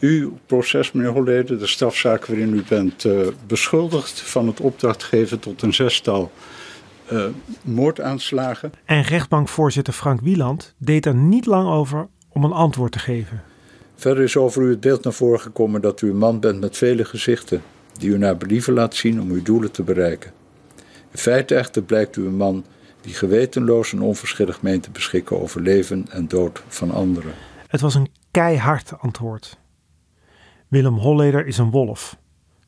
Uw 0.00 0.38
proces, 0.46 0.92
meneer 0.92 1.10
Holleder, 1.10 1.58
de 1.58 1.66
strafzaak 1.66 2.26
waarin 2.26 2.54
u 2.54 2.62
bent 2.68 3.06
beschuldigd 3.46 4.20
van 4.20 4.46
het 4.46 4.60
opdrachtgeven 4.60 5.38
tot 5.38 5.62
een 5.62 5.74
zestal 5.74 6.32
moordaanslagen. 7.62 8.72
En 8.84 9.02
rechtbankvoorzitter 9.02 9.92
Frank 9.92 10.20
Wieland 10.20 10.74
deed 10.78 11.06
er 11.06 11.14
niet 11.14 11.46
lang 11.46 11.68
over 11.68 12.08
om 12.28 12.44
een 12.44 12.52
antwoord 12.52 12.92
te 12.92 12.98
geven. 12.98 13.42
Verder 13.94 14.24
is 14.24 14.36
over 14.36 14.62
u 14.62 14.70
het 14.70 14.80
beeld 14.80 15.04
naar 15.04 15.12
voren 15.12 15.40
gekomen 15.40 15.80
dat 15.80 16.00
u 16.00 16.10
een 16.10 16.18
man 16.18 16.40
bent 16.40 16.60
met 16.60 16.76
vele 16.76 17.04
gezichten, 17.04 17.62
die 17.98 18.10
u 18.10 18.18
naar 18.18 18.36
believen 18.36 18.72
laat 18.72 18.94
zien 18.94 19.20
om 19.20 19.30
uw 19.30 19.42
doelen 19.42 19.70
te 19.70 19.82
bereiken. 19.82 20.32
In 21.12 21.18
feite 21.18 21.54
echter 21.54 21.82
blijkt 21.82 22.16
u 22.16 22.26
een 22.26 22.36
man 22.36 22.64
die 23.00 23.14
gewetenloos 23.14 23.92
en 23.92 24.00
onverschillig 24.00 24.62
meent 24.62 24.82
te 24.82 24.90
beschikken 24.90 25.40
over 25.40 25.60
leven 25.60 26.06
en 26.10 26.28
dood 26.28 26.62
van 26.68 26.90
anderen. 26.90 27.32
Het 27.68 27.80
was 27.80 27.94
een 27.94 28.08
keihard 28.30 28.92
antwoord. 28.98 29.58
Willem 30.68 30.94
Holleder 30.94 31.46
is 31.46 31.58
een 31.58 31.70
wolf, 31.70 32.16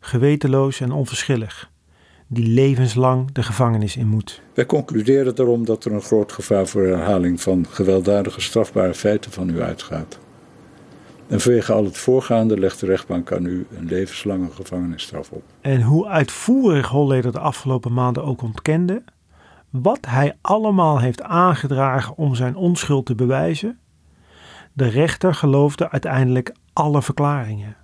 gewetenloos 0.00 0.80
en 0.80 0.92
onverschillig, 0.92 1.70
die 2.26 2.46
levenslang 2.46 3.32
de 3.32 3.42
gevangenis 3.42 3.96
in 3.96 4.06
moet. 4.06 4.42
Wij 4.54 4.66
concluderen 4.66 5.34
daarom 5.34 5.64
dat 5.64 5.84
er 5.84 5.92
een 5.92 6.02
groot 6.02 6.32
gevaar 6.32 6.66
voor 6.66 6.82
herhaling 6.82 7.40
van 7.40 7.66
gewelddadige 7.70 8.40
strafbare 8.40 8.94
feiten 8.94 9.32
van 9.32 9.48
u 9.48 9.60
uitgaat. 9.60 10.18
En 11.26 11.40
vanwege 11.40 11.72
al 11.72 11.84
het 11.84 11.96
voorgaande 11.96 12.58
legt 12.58 12.80
de 12.80 12.86
rechtbank 12.86 13.32
aan 13.32 13.46
u 13.46 13.66
een 13.76 13.86
levenslange 13.86 14.50
gevangenisstraf 14.50 15.30
op. 15.30 15.42
En 15.60 15.82
hoe 15.82 16.06
uitvoerig 16.06 16.88
Holleder 16.88 17.32
de 17.32 17.38
afgelopen 17.38 17.92
maanden 17.92 18.24
ook 18.24 18.42
ontkende, 18.42 19.02
wat 19.70 20.06
hij 20.06 20.36
allemaal 20.40 20.98
heeft 20.98 21.22
aangedragen 21.22 22.16
om 22.16 22.34
zijn 22.34 22.56
onschuld 22.56 23.06
te 23.06 23.14
bewijzen, 23.14 23.78
de 24.72 24.88
rechter 24.88 25.34
geloofde 25.34 25.90
uiteindelijk 25.90 26.54
alle 26.72 27.02
verklaringen, 27.02 27.76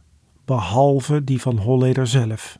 behalve 0.45 1.25
die 1.25 1.41
van 1.41 1.57
Holleder 1.57 2.07
zelf. 2.07 2.59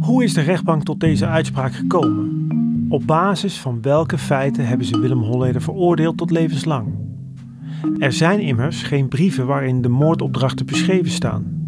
Hoe 0.00 0.24
is 0.24 0.34
de 0.34 0.40
rechtbank 0.40 0.82
tot 0.82 1.00
deze 1.00 1.26
uitspraak 1.26 1.74
gekomen? 1.74 2.46
Op 2.88 3.06
basis 3.06 3.60
van 3.60 3.82
welke 3.82 4.18
feiten 4.18 4.66
hebben 4.66 4.86
ze 4.86 4.98
Willem 4.98 5.22
Holleder 5.22 5.62
veroordeeld 5.62 6.16
tot 6.16 6.30
levenslang? 6.30 6.94
Er 7.98 8.12
zijn 8.12 8.40
immers 8.40 8.82
geen 8.82 9.08
brieven 9.08 9.46
waarin 9.46 9.82
de 9.82 9.88
moordopdrachten 9.88 10.66
beschreven 10.66 11.10
staan. 11.10 11.63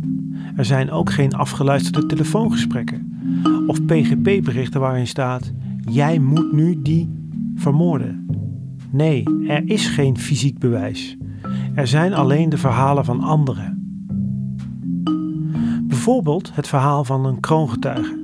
Er 0.57 0.65
zijn 0.65 0.91
ook 0.91 1.13
geen 1.13 1.35
afgeluisterde 1.35 2.07
telefoongesprekken 2.07 3.19
of 3.67 3.85
PGP-berichten 3.85 4.81
waarin 4.81 5.07
staat: 5.07 5.53
jij 5.91 6.19
moet 6.19 6.53
nu 6.53 6.83
die 6.83 7.15
vermoorden. 7.55 8.27
Nee, 8.91 9.25
er 9.49 9.63
is 9.67 9.87
geen 9.87 10.19
fysiek 10.19 10.59
bewijs. 10.59 11.17
Er 11.75 11.87
zijn 11.87 12.15
alleen 12.15 12.49
de 12.49 12.59
verhalen 12.59 13.05
van 13.05 13.21
anderen. 13.21 13.75
Bijvoorbeeld 15.83 16.51
het 16.55 16.69
verhaal 16.69 17.05
van 17.05 17.27
een 17.27 17.41
kroongetuige, 17.41 18.19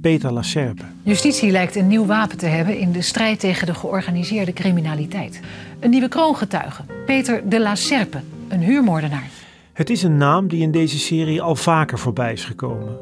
Peter 0.00 0.32
Lacerpe. 0.32 0.84
Justitie 1.02 1.50
lijkt 1.50 1.76
een 1.76 1.86
nieuw 1.86 2.06
wapen 2.06 2.38
te 2.38 2.46
hebben 2.46 2.78
in 2.78 2.92
de 2.92 3.02
strijd 3.02 3.40
tegen 3.40 3.66
de 3.66 3.74
georganiseerde 3.74 4.52
criminaliteit. 4.52 5.40
Een 5.80 5.90
nieuwe 5.90 6.08
kroongetuige, 6.08 6.82
Peter 7.06 7.48
de 7.48 7.60
La 7.60 7.74
Serpe, 7.74 8.20
een 8.48 8.60
huurmoordenaar. 8.60 9.28
Het 9.74 9.90
is 9.90 10.02
een 10.02 10.16
naam 10.16 10.48
die 10.48 10.62
in 10.62 10.70
deze 10.70 10.98
serie 10.98 11.42
al 11.42 11.56
vaker 11.56 11.98
voorbij 11.98 12.32
is 12.32 12.44
gekomen. 12.44 12.98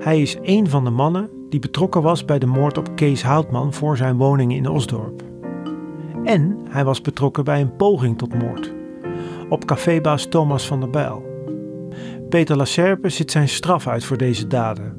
Hij 0.00 0.22
is 0.22 0.36
een 0.42 0.68
van 0.68 0.84
de 0.84 0.90
mannen 0.90 1.30
die 1.48 1.60
betrokken 1.60 2.02
was 2.02 2.24
bij 2.24 2.38
de 2.38 2.46
moord 2.46 2.78
op 2.78 2.96
Kees 2.96 3.22
Houtman 3.22 3.72
voor 3.72 3.96
zijn 3.96 4.16
woning 4.16 4.54
in 4.54 4.68
Osdorp. 4.68 5.22
En 6.24 6.58
hij 6.68 6.84
was 6.84 7.00
betrokken 7.00 7.44
bij 7.44 7.60
een 7.60 7.76
poging 7.76 8.18
tot 8.18 8.34
moord 8.34 8.72
op 9.48 9.64
cafébaas 9.64 10.26
Thomas 10.26 10.66
van 10.66 10.80
der 10.80 10.90
Bijl. 10.90 11.24
Peter 12.28 12.56
Lacerpe 12.56 13.08
zit 13.08 13.30
zijn 13.30 13.48
straf 13.48 13.86
uit 13.86 14.04
voor 14.04 14.16
deze 14.16 14.46
daden. 14.46 14.96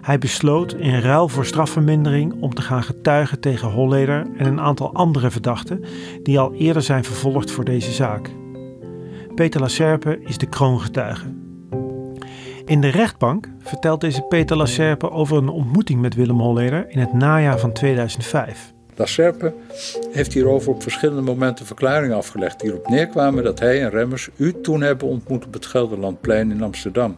Hij 0.00 0.18
besloot 0.18 0.74
in 0.74 1.00
ruil 1.00 1.28
voor 1.28 1.46
strafvermindering 1.46 2.40
om 2.40 2.54
te 2.54 2.62
gaan 2.62 2.82
getuigen 2.82 3.40
tegen 3.40 3.68
Holleder 3.68 4.26
en 4.36 4.46
een 4.46 4.60
aantal 4.60 4.94
andere 4.94 5.30
verdachten 5.30 5.84
die 6.22 6.38
al 6.38 6.54
eerder 6.54 6.82
zijn 6.82 7.04
vervolgd 7.04 7.50
voor 7.50 7.64
deze 7.64 7.92
zaak. 7.92 8.39
Peter 9.40 9.60
Lacerpe 9.60 10.20
is 10.22 10.38
de 10.38 10.46
kroongetuige. 10.46 11.26
In 12.64 12.80
de 12.80 12.88
rechtbank 12.88 13.48
vertelt 13.58 14.00
deze 14.00 14.22
Peter 14.22 14.56
Lacerpe 14.56 15.10
over 15.10 15.36
een 15.36 15.48
ontmoeting 15.48 16.00
met 16.00 16.14
Willem 16.14 16.40
Holleder 16.40 16.90
in 16.90 16.98
het 16.98 17.12
najaar 17.12 17.58
van 17.58 17.72
2005. 17.72 18.72
Lacerpe 18.94 19.54
heeft 20.12 20.32
hierover 20.32 20.72
op 20.72 20.82
verschillende 20.82 21.22
momenten 21.22 21.66
verklaringen 21.66 22.16
afgelegd 22.16 22.60
die 22.60 22.70
erop 22.70 22.88
neerkwamen 22.88 23.44
dat 23.44 23.58
hij 23.58 23.82
en 23.82 23.90
Remmers 23.90 24.28
u 24.36 24.60
toen 24.60 24.80
hebben 24.80 25.08
ontmoet 25.08 25.46
op 25.46 25.52
het 25.52 25.66
Gelderlandplein 25.66 26.50
in 26.50 26.62
Amsterdam. 26.62 27.16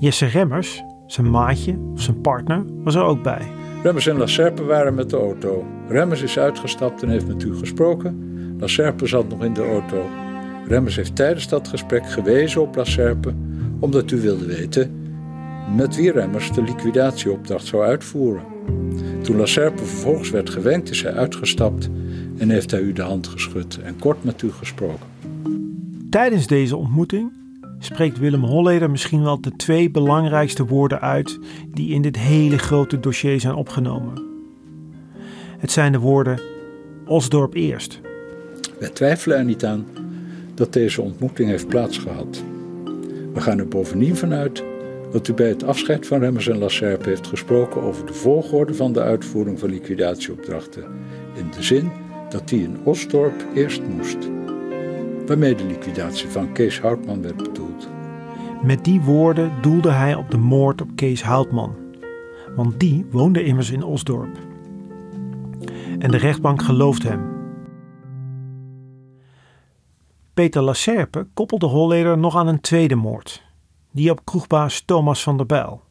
Jesse 0.00 0.26
Remmers, 0.26 0.82
zijn 1.06 1.30
maatje 1.30 1.78
of 1.94 2.00
zijn 2.00 2.20
partner, 2.20 2.64
was 2.84 2.94
er 2.94 3.02
ook 3.02 3.22
bij. 3.22 3.50
Remmers 3.82 4.06
en 4.06 4.16
Lacerpe 4.16 4.64
waren 4.64 4.94
met 4.94 5.10
de 5.10 5.16
auto. 5.16 5.66
Remmers 5.88 6.22
is 6.22 6.38
uitgestapt 6.38 7.02
en 7.02 7.08
heeft 7.08 7.26
met 7.26 7.42
u 7.42 7.56
gesproken. 7.56 8.30
Lacerpe 8.58 9.06
zat 9.06 9.28
nog 9.28 9.44
in 9.44 9.52
de 9.52 9.66
auto. 9.66 10.06
Remmers 10.72 10.96
heeft 10.96 11.16
tijdens 11.16 11.48
dat 11.48 11.68
gesprek 11.68 12.10
gewezen 12.10 12.62
op 12.62 12.76
Lacerpe 12.76 13.34
omdat 13.80 14.10
u 14.10 14.20
wilde 14.20 14.46
weten 14.46 14.90
met 15.76 15.96
wie 15.96 16.12
Remmers 16.12 16.52
de 16.52 16.62
liquidatieopdracht 16.62 17.66
zou 17.66 17.84
uitvoeren. 17.84 18.42
Toen 19.22 19.36
Lacerpe 19.36 19.84
vervolgens 19.84 20.30
werd 20.30 20.50
gewenkt 20.50 20.90
is 20.90 21.02
hij 21.02 21.12
uitgestapt 21.12 21.88
en 22.38 22.50
heeft 22.50 22.70
hij 22.70 22.80
u 22.80 22.92
de 22.92 23.02
hand 23.02 23.26
geschud 23.26 23.78
en 23.82 23.98
kort 23.98 24.24
met 24.24 24.42
u 24.42 24.50
gesproken. 24.50 25.06
Tijdens 26.10 26.46
deze 26.46 26.76
ontmoeting 26.76 27.32
spreekt 27.78 28.18
Willem 28.18 28.44
Holleder 28.44 28.90
misschien 28.90 29.22
wel 29.22 29.40
de 29.40 29.56
twee 29.56 29.90
belangrijkste 29.90 30.66
woorden 30.66 31.00
uit 31.00 31.38
die 31.68 31.94
in 31.94 32.02
dit 32.02 32.18
hele 32.18 32.58
grote 32.58 33.00
dossier 33.00 33.40
zijn 33.40 33.54
opgenomen. 33.54 34.22
Het 35.58 35.70
zijn 35.70 35.92
de 35.92 35.98
woorden 35.98 36.40
Osdorp 37.06 37.54
eerst. 37.54 38.00
Wij 38.78 38.90
twijfelen 38.90 39.38
er 39.38 39.44
niet 39.44 39.64
aan 39.64 39.86
dat 40.54 40.72
deze 40.72 41.02
ontmoeting 41.02 41.48
heeft 41.48 41.68
plaatsgehad. 41.68 42.42
We 43.32 43.40
gaan 43.40 43.58
er 43.58 43.68
bovendien 43.68 44.16
vanuit 44.16 44.64
dat 45.12 45.28
u 45.28 45.32
bij 45.34 45.48
het 45.48 45.64
afscheid 45.64 46.06
van 46.06 46.18
Remmers 46.18 46.48
en 46.48 46.58
Lacerpe 46.58 47.08
heeft 47.08 47.26
gesproken 47.26 47.82
over 47.82 48.06
de 48.06 48.12
volgorde 48.12 48.74
van 48.74 48.92
de 48.92 49.00
uitvoering 49.00 49.58
van 49.58 49.70
liquidatieopdrachten. 49.70 50.84
In 51.34 51.50
de 51.56 51.62
zin 51.62 51.90
dat 52.30 52.48
die 52.48 52.62
in 52.62 52.76
Osdorp 52.84 53.46
eerst 53.54 53.82
moest. 53.96 54.18
Waarmee 55.26 55.54
de 55.54 55.64
liquidatie 55.64 56.28
van 56.28 56.52
Kees 56.52 56.80
Houtman 56.80 57.22
werd 57.22 57.36
bedoeld. 57.36 57.88
Met 58.62 58.84
die 58.84 59.00
woorden 59.00 59.52
doelde 59.60 59.90
hij 59.90 60.14
op 60.14 60.30
de 60.30 60.38
moord 60.38 60.80
op 60.80 60.88
Kees 60.94 61.22
Houtman. 61.22 61.74
Want 62.56 62.80
die 62.80 63.06
woonde 63.10 63.44
immers 63.44 63.70
in 63.70 63.82
Osdorp. 63.82 64.38
En 65.98 66.10
de 66.10 66.16
rechtbank 66.16 66.62
gelooft 66.62 67.02
hem. 67.02 67.31
Peter 70.34 70.62
Lacerpe 70.62 71.26
koppelde 71.34 71.66
Holleder 71.66 72.18
nog 72.18 72.36
aan 72.36 72.46
een 72.46 72.60
tweede 72.60 72.94
moord. 72.94 73.42
Die 73.90 74.10
op 74.10 74.24
kroegbaas 74.24 74.80
Thomas 74.80 75.22
van 75.22 75.36
der 75.36 75.46
Bijl. 75.46 75.82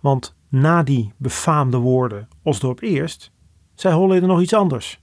Want 0.00 0.34
na 0.48 0.82
die 0.82 1.12
befaamde 1.16 1.76
woorden 1.76 2.28
Osdorp 2.42 2.80
eerst, 2.80 3.30
zei 3.74 3.94
Holleder 3.94 4.28
nog 4.28 4.40
iets 4.40 4.54
anders. 4.54 5.00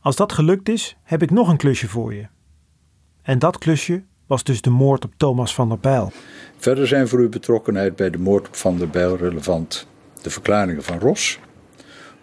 Als 0.00 0.16
dat 0.16 0.32
gelukt 0.32 0.68
is, 0.68 0.96
heb 1.02 1.22
ik 1.22 1.30
nog 1.30 1.48
een 1.48 1.56
klusje 1.56 1.88
voor 1.88 2.14
je. 2.14 2.26
En 3.22 3.38
dat 3.38 3.58
klusje 3.58 4.04
was 4.26 4.44
dus 4.44 4.60
de 4.60 4.70
moord 4.70 5.04
op 5.04 5.12
Thomas 5.16 5.54
van 5.54 5.68
der 5.68 5.78
Bijl. 5.78 6.12
Verder 6.56 6.86
zijn 6.86 7.08
voor 7.08 7.18
uw 7.18 7.28
betrokkenheid 7.28 7.96
bij 7.96 8.10
de 8.10 8.18
moord 8.18 8.48
op 8.48 8.56
Van 8.56 8.78
der 8.78 8.88
Bijl 8.88 9.16
relevant 9.16 9.86
de 10.22 10.30
verklaringen 10.30 10.82
van 10.82 10.98
Ros 10.98 11.38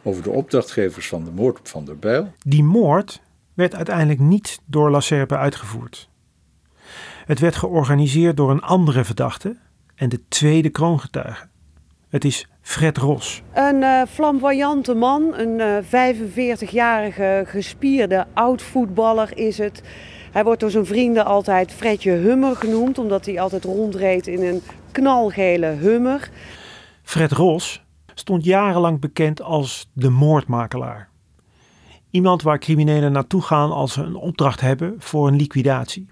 over 0.04 0.24
de 0.24 0.30
opdrachtgevers 0.30 1.08
van 1.08 1.24
de 1.24 1.32
moord 1.32 1.60
op 1.60 1.68
Van 1.68 1.86
der 1.86 1.98
Bijl. 1.98 2.34
Die 2.38 2.64
moord 2.64 3.22
werd 3.60 3.76
uiteindelijk 3.76 4.20
niet 4.20 4.60
door 4.66 4.92
La 4.92 5.00
Serpe 5.00 5.38
uitgevoerd. 5.38 6.10
Het 7.26 7.40
werd 7.40 7.56
georganiseerd 7.56 8.38
door 8.38 8.52
een 8.52 8.62
andere 8.62 9.04
verdachte 9.04 9.58
en 9.96 10.10
de 10.10 10.28
tweede 10.28 10.70
kroongetuige. 10.70 11.48
Het 12.10 12.26
is 12.26 12.48
Fred 12.62 12.98
Ros. 12.98 13.42
Een 13.54 13.82
uh, 13.82 14.02
flamboyante 14.10 14.94
man, 14.94 15.34
een 15.36 15.60
uh, 15.60 16.58
45-jarige 16.60 17.44
gespierde 17.46 18.28
oud-voetballer 18.34 19.38
is 19.38 19.58
het. 19.58 19.84
Hij 20.32 20.44
wordt 20.44 20.60
door 20.60 20.72
zijn 20.72 20.86
vrienden 20.86 21.26
altijd 21.26 21.72
Fredje 21.72 22.12
Hummer 22.12 22.56
genoemd, 22.56 22.98
omdat 22.98 23.26
hij 23.26 23.40
altijd 23.40 23.64
rondreed 23.64 24.28
in 24.28 24.44
een 24.44 24.62
knalgele 24.92 25.68
Hummer. 25.68 26.30
Fred 27.04 27.32
Ros 27.32 27.84
stond 28.14 28.44
jarenlang 28.44 29.00
bekend 29.00 29.42
als 29.42 29.90
de 29.94 30.10
moordmakelaar. 30.10 31.09
Iemand 32.10 32.42
waar 32.42 32.60
criminelen 32.60 33.12
naartoe 33.12 33.42
gaan 33.42 33.72
als 33.72 33.94
ze 33.94 34.02
een 34.02 34.16
opdracht 34.16 34.62
hebben 34.62 34.96
voor 34.98 35.28
een 35.28 35.36
liquidatie. 35.36 36.10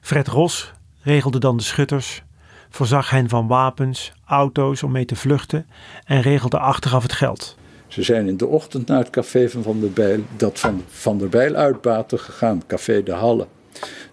Fred 0.00 0.28
Ros 0.28 0.72
regelde 1.02 1.38
dan 1.38 1.56
de 1.56 1.62
schutters, 1.62 2.22
voorzag 2.68 3.10
hen 3.10 3.28
van 3.28 3.46
wapens, 3.46 4.12
auto's 4.24 4.82
om 4.82 4.92
mee 4.92 5.04
te 5.04 5.16
vluchten 5.16 5.66
en 6.04 6.20
regelde 6.20 6.58
achteraf 6.58 7.02
het 7.02 7.12
geld. 7.12 7.56
Ze 7.86 8.02
zijn 8.02 8.28
in 8.28 8.36
de 8.36 8.46
ochtend 8.46 8.86
naar 8.86 8.98
het 8.98 9.10
café 9.10 9.48
van 9.48 9.62
Van 9.62 9.80
der 9.80 9.90
Bijl, 9.90 10.20
dat 10.36 10.58
van 10.58 10.82
Van 10.88 11.18
der 11.18 11.28
Bijl 11.28 11.54
uitbaten 11.54 12.18
gegaan, 12.18 12.62
café 12.66 13.02
De 13.02 13.12
Halle. 13.12 13.46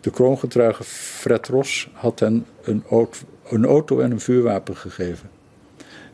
De 0.01 0.09
kroongetuige 0.09 0.83
Fred 0.83 1.47
Ros 1.47 1.89
had 1.93 2.19
hen 2.19 2.45
een 2.63 2.83
een 3.49 3.65
auto 3.65 3.99
en 3.99 4.11
een 4.11 4.19
vuurwapen 4.19 4.75
gegeven. 4.75 5.29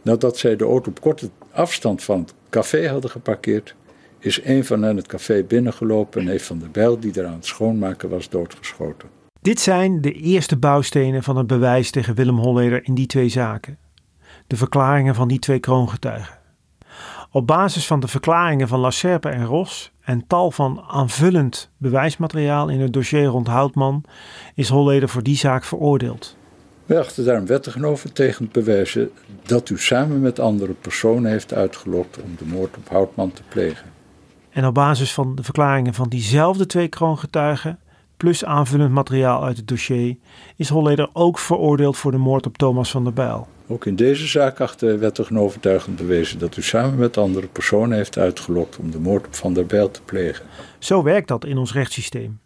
Nadat 0.02 0.38
zij 0.38 0.56
de 0.56 0.64
auto 0.64 0.90
op 0.90 1.02
korte 1.02 1.30
afstand 1.52 2.04
van 2.04 2.20
het 2.20 2.34
café 2.50 2.90
hadden 2.90 3.10
geparkeerd, 3.10 3.76
is 4.24 4.44
een 4.44 4.66
van 4.66 4.82
hen 4.82 4.98
het 4.98 5.08
café 5.08 5.44
binnengelopen 5.44 6.22
en 6.22 6.28
heeft 6.28 6.46
Van 6.46 6.60
der 6.60 6.72
Bijl, 6.72 7.00
die 7.00 7.20
er 7.20 7.26
aan 7.26 7.34
het 7.34 7.46
schoonmaken 7.46 8.10
was, 8.10 8.30
doodgeschoten. 8.30 9.10
Dit 9.42 9.60
zijn 9.60 10.02
de 10.02 10.12
eerste 10.12 10.58
bouwstenen 10.58 11.24
van 11.24 11.38
het 11.38 11.48
bewijs 11.48 11.92
tegen 11.92 12.16
Willem 12.16 12.38
Holleder 12.38 12.86
in 12.86 12.96
die 12.96 13.06
twee 13.06 13.30
zaken. 13.30 13.78
De 14.48 14.56
verklaringen 14.56 15.16
van 15.16 15.28
die 15.28 15.40
twee 15.40 15.60
kroongetuigen. 15.60 16.38
Op 17.32 17.48
basis 17.48 17.88
van 17.88 18.00
de 18.00 18.08
verklaringen 18.08 18.68
van 18.68 18.80
Lacerpe 18.80 19.30
en 19.30 19.46
Ros 19.46 19.92
en 20.02 20.28
tal 20.28 20.52
van 20.52 20.84
aanvullend 20.88 21.72
bewijsmateriaal 21.78 22.70
in 22.70 22.80
het 22.80 22.94
dossier 22.94 23.26
rond 23.26 23.48
Houtman 23.48 24.04
is 24.56 24.70
Holleder 24.70 25.10
voor 25.10 25.24
die 25.24 25.38
zaak 25.38 25.64
veroordeeld. 25.64 26.36
Wij 26.86 27.00
achten 27.00 27.26
daarom 27.26 27.46
wettig 27.46 27.84
overtegend 27.84 28.52
bewijzen 28.52 29.12
dat 29.46 29.70
u 29.70 29.78
samen 29.78 30.22
met 30.22 30.40
andere 30.40 30.74
personen 30.74 31.32
heeft 31.32 31.54
uitgelokt 31.54 32.22
om 32.22 32.36
de 32.38 32.46
moord 32.46 32.78
op 32.78 32.90
Houtman 32.90 33.32
te 33.32 33.42
plegen. 33.50 33.93
En 34.54 34.66
op 34.66 34.74
basis 34.74 35.14
van 35.14 35.36
de 35.36 35.44
verklaringen 35.44 35.94
van 35.94 36.10
diezelfde 36.10 36.66
twee 36.66 36.88
kroongetuigen, 36.88 37.80
plus 38.18 38.46
aanvullend 38.46 38.92
materiaal 38.92 39.44
uit 39.44 39.58
het 39.58 39.68
dossier, 39.68 40.18
is 40.56 40.70
Holleder 40.70 41.10
ook 41.14 41.40
veroordeeld 41.40 41.98
voor 41.98 42.12
de 42.12 42.18
moord 42.18 42.46
op 42.46 42.58
Thomas 42.58 42.92
van 42.92 43.04
der 43.04 43.14
Bijl. 43.14 43.48
Ook 43.68 43.86
in 43.86 43.96
deze 43.96 44.28
zaak 44.28 44.60
achten 44.60 44.88
wij 44.88 45.00
wettig 45.00 45.30
en 45.30 45.40
overtuigend 45.40 45.96
bewezen 45.96 46.40
dat 46.40 46.58
u 46.58 46.62
samen 46.62 47.00
met 47.00 47.18
andere 47.18 47.48
personen 47.48 47.98
heeft 47.98 48.18
uitgelokt 48.18 48.78
om 48.78 48.92
de 48.92 49.00
moord 49.00 49.26
op 49.26 49.36
Van 49.36 49.54
der 49.54 49.66
Bijl 49.66 49.92
te 49.92 50.02
plegen. 50.02 50.46
Zo 50.80 51.04
werkt 51.04 51.28
dat 51.28 51.46
in 51.46 51.58
ons 51.58 51.74
rechtssysteem. 51.74 52.40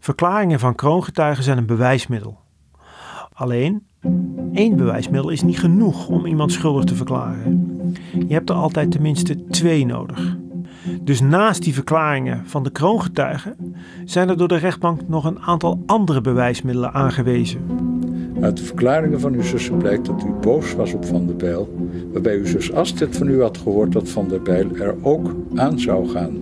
Verklaringen 0.00 0.58
van 0.58 0.74
kroongetuigen 0.74 1.44
zijn 1.44 1.58
een 1.58 1.66
bewijsmiddel. 1.66 2.38
Alleen, 3.32 3.86
één 4.52 4.76
bewijsmiddel 4.76 5.30
is 5.30 5.42
niet 5.42 5.58
genoeg 5.58 6.08
om 6.08 6.26
iemand 6.26 6.52
schuldig 6.52 6.84
te 6.84 6.94
verklaren. 6.94 7.68
Je 8.28 8.34
hebt 8.34 8.50
er 8.50 8.56
altijd 8.56 8.90
tenminste 8.90 9.44
twee 9.44 9.86
nodig. 9.86 10.36
Dus 11.02 11.20
naast 11.20 11.62
die 11.62 11.74
verklaringen 11.74 12.42
van 12.46 12.62
de 12.62 12.70
kroongetuigen 12.70 13.56
zijn 14.04 14.28
er 14.28 14.36
door 14.36 14.48
de 14.48 14.56
rechtbank 14.56 15.08
nog 15.08 15.24
een 15.24 15.40
aantal 15.40 15.82
andere 15.86 16.20
bewijsmiddelen 16.20 16.92
aangewezen. 16.92 17.60
Uit 18.40 18.56
de 18.56 18.64
verklaringen 18.64 19.20
van 19.20 19.32
uw 19.32 19.42
zussen 19.42 19.76
blijkt 19.76 20.06
dat 20.06 20.22
u 20.22 20.30
boos 20.40 20.74
was 20.74 20.92
op 20.92 21.04
Van 21.04 21.26
der 21.26 21.36
Bijl, 21.36 21.88
waarbij 22.12 22.36
uw 22.36 22.46
zus 22.46 22.72
Astrid 22.72 23.16
van 23.16 23.28
u 23.28 23.42
had 23.42 23.58
gehoord 23.58 23.92
dat 23.92 24.08
Van 24.08 24.28
der 24.28 24.42
Bijl 24.42 24.76
er 24.76 24.94
ook 25.02 25.34
aan 25.54 25.78
zou 25.78 26.08
gaan. 26.08 26.36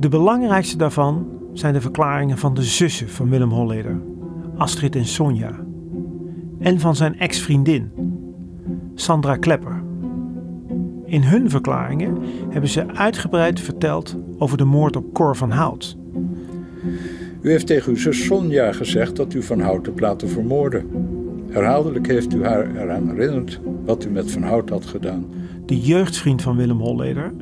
De 0.00 0.08
belangrijkste 0.08 0.76
daarvan 0.76 1.26
zijn 1.52 1.72
de 1.72 1.80
verklaringen 1.80 2.38
van 2.38 2.54
de 2.54 2.62
zussen 2.62 3.08
van 3.08 3.28
Willem 3.28 3.50
Holleder, 3.50 4.00
Astrid 4.56 4.96
en 4.96 5.06
Sonja, 5.06 5.52
en 6.58 6.80
van 6.80 6.96
zijn 6.96 7.18
ex-vriendin, 7.18 7.90
Sandra 8.94 9.36
Klepper. 9.36 9.79
In 11.10 11.22
hun 11.22 11.50
verklaringen 11.50 12.18
hebben 12.50 12.70
ze 12.70 12.86
uitgebreid 12.94 13.60
verteld 13.60 14.16
over 14.38 14.56
de 14.56 14.64
moord 14.64 14.96
op 14.96 15.12
Cor 15.12 15.36
van 15.36 15.50
Hout. 15.50 15.96
U 17.40 17.50
heeft 17.50 17.66
tegen 17.66 17.90
uw 17.92 17.98
zus 17.98 18.24
Sonja 18.24 18.72
gezegd 18.72 19.16
dat 19.16 19.34
u 19.34 19.42
Van 19.42 19.60
Hout 19.60 19.86
hebt 19.86 20.00
laten 20.00 20.28
vermoorden. 20.28 20.86
Herhaaldelijk 21.48 22.06
heeft 22.06 22.34
u 22.34 22.44
haar 22.44 22.76
eraan 22.76 23.08
herinnerd 23.08 23.60
wat 23.84 24.04
u 24.04 24.10
met 24.10 24.30
Van 24.30 24.42
Hout 24.42 24.68
had 24.70 24.86
gedaan. 24.86 25.26
De 25.66 25.80
jeugdvriend 25.80 26.42
van 26.42 26.56
Willem 26.56 26.78
Holleder, 26.78 27.32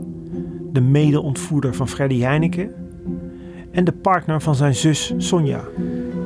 de 0.72 0.80
mede-ontvoerder 0.80 1.74
van 1.74 1.88
Freddy 1.88 2.20
Heineken 2.20 2.74
en 3.70 3.84
de 3.84 3.92
partner 3.92 4.42
van 4.42 4.54
zijn 4.54 4.74
zus 4.74 5.14
Sonja. 5.16 5.64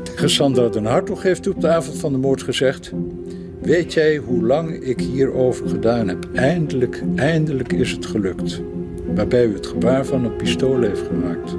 Tegen 0.02 0.30
Sandra 0.30 0.68
den 0.68 0.84
Hartog 0.84 1.22
heeft 1.22 1.46
u 1.46 1.50
op 1.50 1.60
de 1.60 1.68
avond 1.68 1.98
van 1.98 2.12
de 2.12 2.18
moord 2.18 2.42
gezegd... 2.42 2.92
Weet 3.62 3.92
jij 3.92 4.16
hoe 4.16 4.46
lang 4.46 4.70
ik 4.70 5.00
hierover 5.00 5.68
gedaan 5.68 6.08
heb? 6.08 6.28
Eindelijk, 6.34 7.02
eindelijk 7.14 7.72
is 7.72 7.90
het 7.90 8.06
gelukt. 8.06 8.62
Waarbij 9.14 9.46
u 9.46 9.54
het 9.54 9.66
gebaar 9.66 10.06
van 10.06 10.24
een 10.24 10.36
pistool 10.36 10.80
heeft 10.80 11.02
gemaakt. 11.06 11.52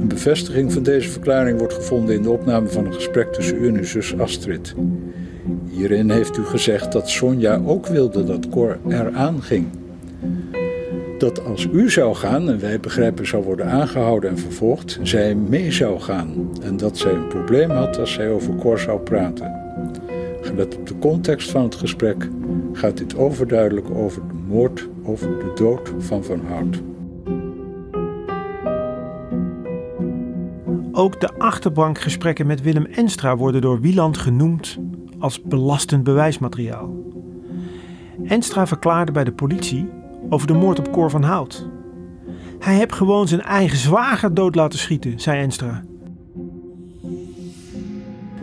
Een 0.00 0.08
bevestiging 0.08 0.72
van 0.72 0.82
deze 0.82 1.08
verklaring 1.08 1.58
wordt 1.58 1.72
gevonden 1.72 2.14
in 2.14 2.22
de 2.22 2.30
opname 2.30 2.68
van 2.68 2.86
een 2.86 2.94
gesprek 2.94 3.32
tussen 3.32 3.62
u 3.62 3.68
en 3.68 3.76
uw 3.76 3.84
zus 3.84 4.18
Astrid. 4.18 4.74
Hierin 5.68 6.10
heeft 6.10 6.36
u 6.36 6.42
gezegd 6.44 6.92
dat 6.92 7.10
Sonja 7.10 7.60
ook 7.66 7.86
wilde 7.86 8.24
dat 8.24 8.48
Cor 8.48 8.78
eraan 8.88 9.42
ging. 9.42 9.66
Dat 11.18 11.44
als 11.44 11.68
u 11.72 11.90
zou 11.90 12.14
gaan 12.14 12.48
en 12.48 12.60
wij 12.60 12.80
begrijpen 12.80 13.26
zou 13.26 13.44
worden 13.44 13.66
aangehouden 13.66 14.30
en 14.30 14.38
vervolgd, 14.38 14.98
zij 15.02 15.34
mee 15.34 15.72
zou 15.72 16.00
gaan. 16.00 16.50
En 16.62 16.76
dat 16.76 16.98
zij 16.98 17.12
een 17.12 17.28
probleem 17.28 17.70
had 17.70 17.98
als 17.98 18.12
zij 18.12 18.30
over 18.30 18.54
Cor 18.54 18.78
zou 18.78 19.00
praten. 19.00 19.65
Gelet 20.46 20.76
op 20.76 20.86
de 20.86 20.98
context 20.98 21.50
van 21.50 21.62
het 21.62 21.74
gesprek 21.74 22.28
gaat 22.72 22.96
dit 22.96 23.16
overduidelijk 23.16 23.90
over 23.90 24.22
de 24.28 24.34
moord 24.46 24.88
of 25.02 25.20
de 25.20 25.52
dood 25.54 25.92
van 25.98 26.24
Van 26.24 26.40
Hout. 26.46 26.82
Ook 30.92 31.20
de 31.20 31.38
achterbankgesprekken 31.38 32.46
met 32.46 32.62
Willem 32.62 32.84
Enstra 32.84 33.36
worden 33.36 33.60
door 33.60 33.80
Wieland 33.80 34.18
genoemd 34.18 34.78
als 35.18 35.42
belastend 35.42 36.04
bewijsmateriaal. 36.04 36.94
Enstra 38.24 38.66
verklaarde 38.66 39.12
bij 39.12 39.24
de 39.24 39.32
politie 39.32 39.88
over 40.28 40.46
de 40.46 40.54
moord 40.54 40.78
op 40.78 40.92
Cor 40.92 41.10
van 41.10 41.22
Hout. 41.22 41.68
Hij 42.58 42.74
heeft 42.74 42.92
gewoon 42.94 43.28
zijn 43.28 43.42
eigen 43.42 43.78
zwager 43.78 44.34
dood 44.34 44.54
laten 44.54 44.78
schieten, 44.78 45.20
zei 45.20 45.42
Enstra. 45.42 45.82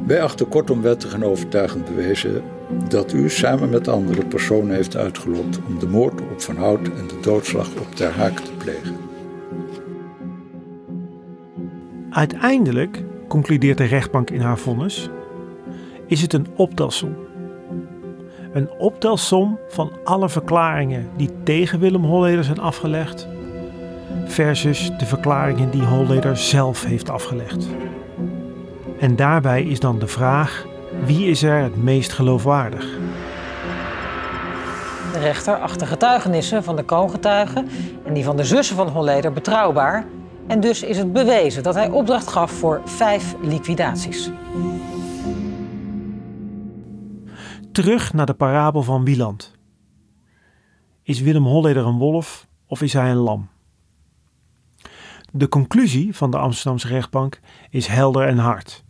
Wij 0.05 0.21
achten 0.21 0.47
kortom 0.47 0.81
wettig 0.81 1.13
en 1.13 1.23
overtuigend 1.23 1.85
bewezen 1.85 2.43
dat 2.89 3.13
u 3.13 3.29
samen 3.29 3.69
met 3.69 3.87
andere 3.87 4.25
personen 4.25 4.75
heeft 4.75 4.97
uitgelokt 4.97 5.59
om 5.67 5.79
de 5.79 5.87
moord 5.87 6.21
op 6.21 6.41
Van 6.41 6.55
Hout 6.55 6.87
en 6.87 7.07
de 7.07 7.19
doodslag 7.21 7.67
op 7.67 7.95
Ter 7.95 8.11
Haak 8.11 8.39
te 8.39 8.51
plegen. 8.51 8.95
Uiteindelijk, 12.09 13.03
concludeert 13.27 13.77
de 13.77 13.83
rechtbank 13.83 14.29
in 14.29 14.41
haar 14.41 14.57
vonnis, 14.57 15.09
is 16.07 16.21
het 16.21 16.33
een 16.33 16.47
optelsom. 16.55 17.15
Een 18.53 18.69
optelsom 18.77 19.59
van 19.67 19.91
alle 20.03 20.29
verklaringen 20.29 21.09
die 21.17 21.29
tegen 21.43 21.79
Willem 21.79 22.03
Holleder 22.03 22.43
zijn 22.43 22.59
afgelegd, 22.59 23.27
versus 24.25 24.91
de 24.97 25.05
verklaringen 25.05 25.71
die 25.71 25.83
Holleder 25.83 26.37
zelf 26.37 26.85
heeft 26.85 27.09
afgelegd. 27.09 27.67
En 29.03 29.15
daarbij 29.15 29.63
is 29.63 29.79
dan 29.79 29.99
de 29.99 30.07
vraag: 30.07 30.65
wie 31.05 31.27
is 31.27 31.43
er 31.43 31.61
het 31.63 31.75
meest 31.75 32.11
geloofwaardig? 32.11 32.85
De 35.11 35.19
rechter 35.19 35.55
acht 35.55 35.79
de 35.79 35.85
getuigenissen 35.85 36.63
van 36.63 36.75
de 36.75 36.85
kroongetuigen 36.85 37.67
en 38.05 38.13
die 38.13 38.23
van 38.23 38.37
de 38.37 38.43
zussen 38.43 38.75
van 38.75 38.87
Holleder 38.87 39.33
betrouwbaar. 39.33 40.05
En 40.47 40.59
dus 40.59 40.83
is 40.83 40.97
het 40.97 41.13
bewezen 41.13 41.63
dat 41.63 41.75
hij 41.75 41.89
opdracht 41.89 42.27
gaf 42.27 42.51
voor 42.51 42.81
vijf 42.85 43.35
liquidaties. 43.41 44.31
Terug 47.71 48.13
naar 48.13 48.25
de 48.25 48.33
parabel 48.33 48.83
van 48.83 49.03
Wieland. 49.03 49.51
Is 51.01 51.21
Willem 51.21 51.45
Holleder 51.45 51.85
een 51.85 51.97
wolf 51.97 52.47
of 52.67 52.81
is 52.81 52.93
hij 52.93 53.09
een 53.09 53.17
lam? 53.17 53.49
De 55.31 55.47
conclusie 55.47 56.15
van 56.15 56.31
de 56.31 56.37
Amsterdamse 56.37 56.87
rechtbank 56.87 57.39
is 57.69 57.87
helder 57.87 58.27
en 58.27 58.37
hard. 58.37 58.83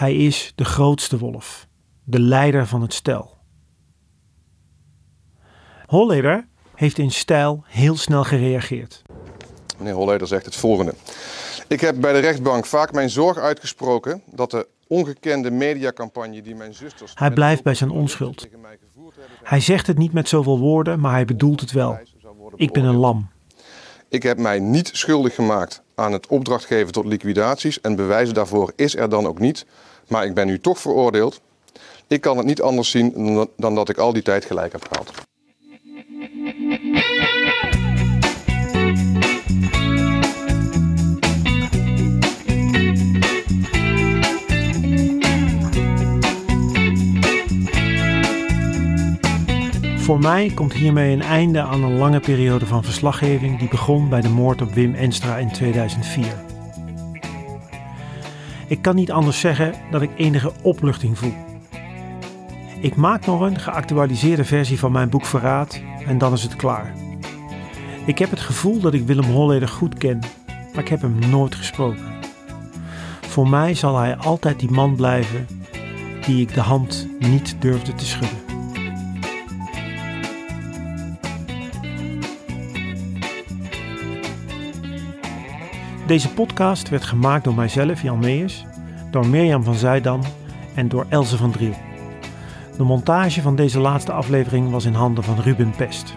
Hij 0.00 0.14
is 0.14 0.52
de 0.54 0.64
grootste 0.64 1.18
wolf, 1.18 1.66
de 2.04 2.20
leider 2.20 2.66
van 2.66 2.82
het 2.82 2.94
stel. 2.94 3.38
Holleder 5.86 6.48
heeft 6.74 6.98
in 6.98 7.10
stijl 7.10 7.64
heel 7.66 7.96
snel 7.96 8.24
gereageerd. 8.24 9.02
Meneer 9.78 9.94
Holleder 9.94 10.26
zegt 10.26 10.44
het 10.44 10.56
volgende. 10.56 10.94
Ik 11.68 11.80
heb 11.80 12.00
bij 12.00 12.12
de 12.12 12.18
rechtbank 12.18 12.66
vaak 12.66 12.92
mijn 12.92 13.10
zorg 13.10 13.36
uitgesproken 13.36 14.22
dat 14.26 14.50
de 14.50 14.68
ongekende 14.86 15.50
mediacampagne 15.50 16.42
die 16.42 16.54
mijn 16.54 16.74
zusters... 16.74 17.12
Hij 17.14 17.30
blijft 17.30 17.62
bij 17.62 17.74
zijn 17.74 17.90
onschuld. 17.90 18.46
Hij 19.42 19.60
zegt 19.60 19.86
het 19.86 19.98
niet 19.98 20.12
met 20.12 20.28
zoveel 20.28 20.58
woorden, 20.58 21.00
maar 21.00 21.12
hij 21.12 21.24
bedoelt 21.24 21.60
het 21.60 21.72
wel. 21.72 21.98
Ik 22.54 22.72
ben 22.72 22.84
een 22.84 22.96
lam. 22.96 23.28
Ik 24.08 24.22
heb 24.22 24.38
mij 24.38 24.58
niet 24.58 24.90
schuldig 24.92 25.34
gemaakt 25.34 25.82
aan 25.94 26.12
het 26.12 26.26
opdrachtgeven 26.26 26.92
tot 26.92 27.04
liquidaties 27.04 27.80
en 27.80 27.96
bewijzen 27.96 28.34
daarvoor 28.34 28.72
is 28.76 28.96
er 28.96 29.08
dan 29.08 29.26
ook 29.26 29.38
niet. 29.38 29.66
Maar 30.10 30.24
ik 30.24 30.34
ben 30.34 30.46
nu 30.46 30.60
toch 30.60 30.78
veroordeeld. 30.78 31.40
Ik 32.06 32.20
kan 32.20 32.36
het 32.36 32.46
niet 32.46 32.62
anders 32.62 32.90
zien 32.90 33.48
dan 33.56 33.74
dat 33.74 33.88
ik 33.88 33.98
al 33.98 34.12
die 34.12 34.22
tijd 34.22 34.44
gelijk 34.44 34.72
heb 34.72 34.86
gehad. 34.90 35.12
Voor 49.96 50.18
mij 50.18 50.52
komt 50.54 50.72
hiermee 50.72 51.12
een 51.12 51.22
einde 51.22 51.60
aan 51.60 51.82
een 51.82 51.98
lange 51.98 52.20
periode 52.20 52.66
van 52.66 52.84
verslaggeving 52.84 53.58
die 53.58 53.68
begon 53.68 54.08
bij 54.08 54.20
de 54.20 54.28
moord 54.28 54.62
op 54.62 54.74
Wim 54.74 54.94
Enstra 54.94 55.36
in 55.36 55.52
2004. 55.52 56.49
Ik 58.70 58.82
kan 58.82 58.94
niet 58.94 59.10
anders 59.10 59.40
zeggen 59.40 59.74
dat 59.90 60.02
ik 60.02 60.10
enige 60.16 60.52
opluchting 60.62 61.18
voel. 61.18 61.34
Ik 62.80 62.96
maak 62.96 63.26
nog 63.26 63.40
een 63.40 63.58
geactualiseerde 63.58 64.44
versie 64.44 64.78
van 64.78 64.92
mijn 64.92 65.08
boek 65.08 65.26
Verraad 65.26 65.80
en 66.06 66.18
dan 66.18 66.32
is 66.32 66.42
het 66.42 66.56
klaar. 66.56 66.94
Ik 68.06 68.18
heb 68.18 68.30
het 68.30 68.40
gevoel 68.40 68.80
dat 68.80 68.94
ik 68.94 69.06
Willem 69.06 69.24
Holleder 69.24 69.68
goed 69.68 69.94
ken, 69.94 70.18
maar 70.46 70.82
ik 70.82 70.88
heb 70.88 71.00
hem 71.00 71.18
nooit 71.30 71.54
gesproken. 71.54 72.12
Voor 73.20 73.48
mij 73.48 73.74
zal 73.74 73.98
hij 73.98 74.16
altijd 74.16 74.58
die 74.58 74.70
man 74.70 74.96
blijven 74.96 75.46
die 76.26 76.40
ik 76.40 76.54
de 76.54 76.60
hand 76.60 77.08
niet 77.18 77.56
durfde 77.60 77.94
te 77.94 78.06
schudden. 78.06 78.49
Deze 86.10 86.32
podcast 86.32 86.88
werd 86.88 87.04
gemaakt 87.04 87.44
door 87.44 87.54
mijzelf, 87.54 88.02
Jan 88.02 88.18
Meijers, 88.18 88.64
door 89.10 89.26
Mirjam 89.26 89.64
van 89.64 89.74
Zuidam 89.74 90.20
en 90.74 90.88
door 90.88 91.06
Else 91.08 91.36
van 91.36 91.50
Driel. 91.50 91.74
De 92.76 92.82
montage 92.82 93.40
van 93.40 93.56
deze 93.56 93.78
laatste 93.78 94.12
aflevering 94.12 94.70
was 94.70 94.84
in 94.84 94.94
handen 94.94 95.24
van 95.24 95.40
Ruben 95.40 95.70
Pest. 95.70 96.14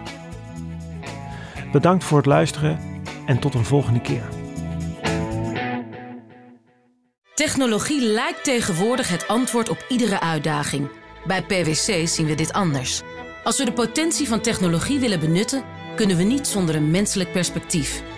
Bedankt 1.71 2.03
voor 2.03 2.17
het 2.17 2.25
luisteren 2.25 2.79
en 3.25 3.39
tot 3.39 3.53
een 3.53 3.65
volgende 3.65 4.01
keer. 4.01 4.23
Technologie 7.34 8.06
lijkt 8.06 8.43
tegenwoordig 8.43 9.10
het 9.10 9.27
antwoord 9.27 9.69
op 9.69 9.86
iedere 9.89 10.19
uitdaging. 10.19 10.89
Bij 11.27 11.43
PwC 11.43 12.08
zien 12.08 12.25
we 12.25 12.36
dit 12.36 12.53
anders. 12.53 13.01
Als 13.43 13.58
we 13.58 13.65
de 13.65 13.73
potentie 13.73 14.27
van 14.27 14.41
technologie 14.41 14.99
willen 14.99 15.19
benutten, 15.19 15.63
kunnen 15.95 16.17
we 16.17 16.23
niet 16.23 16.47
zonder 16.47 16.75
een 16.75 16.91
menselijk 16.91 17.32
perspectief. 17.32 18.03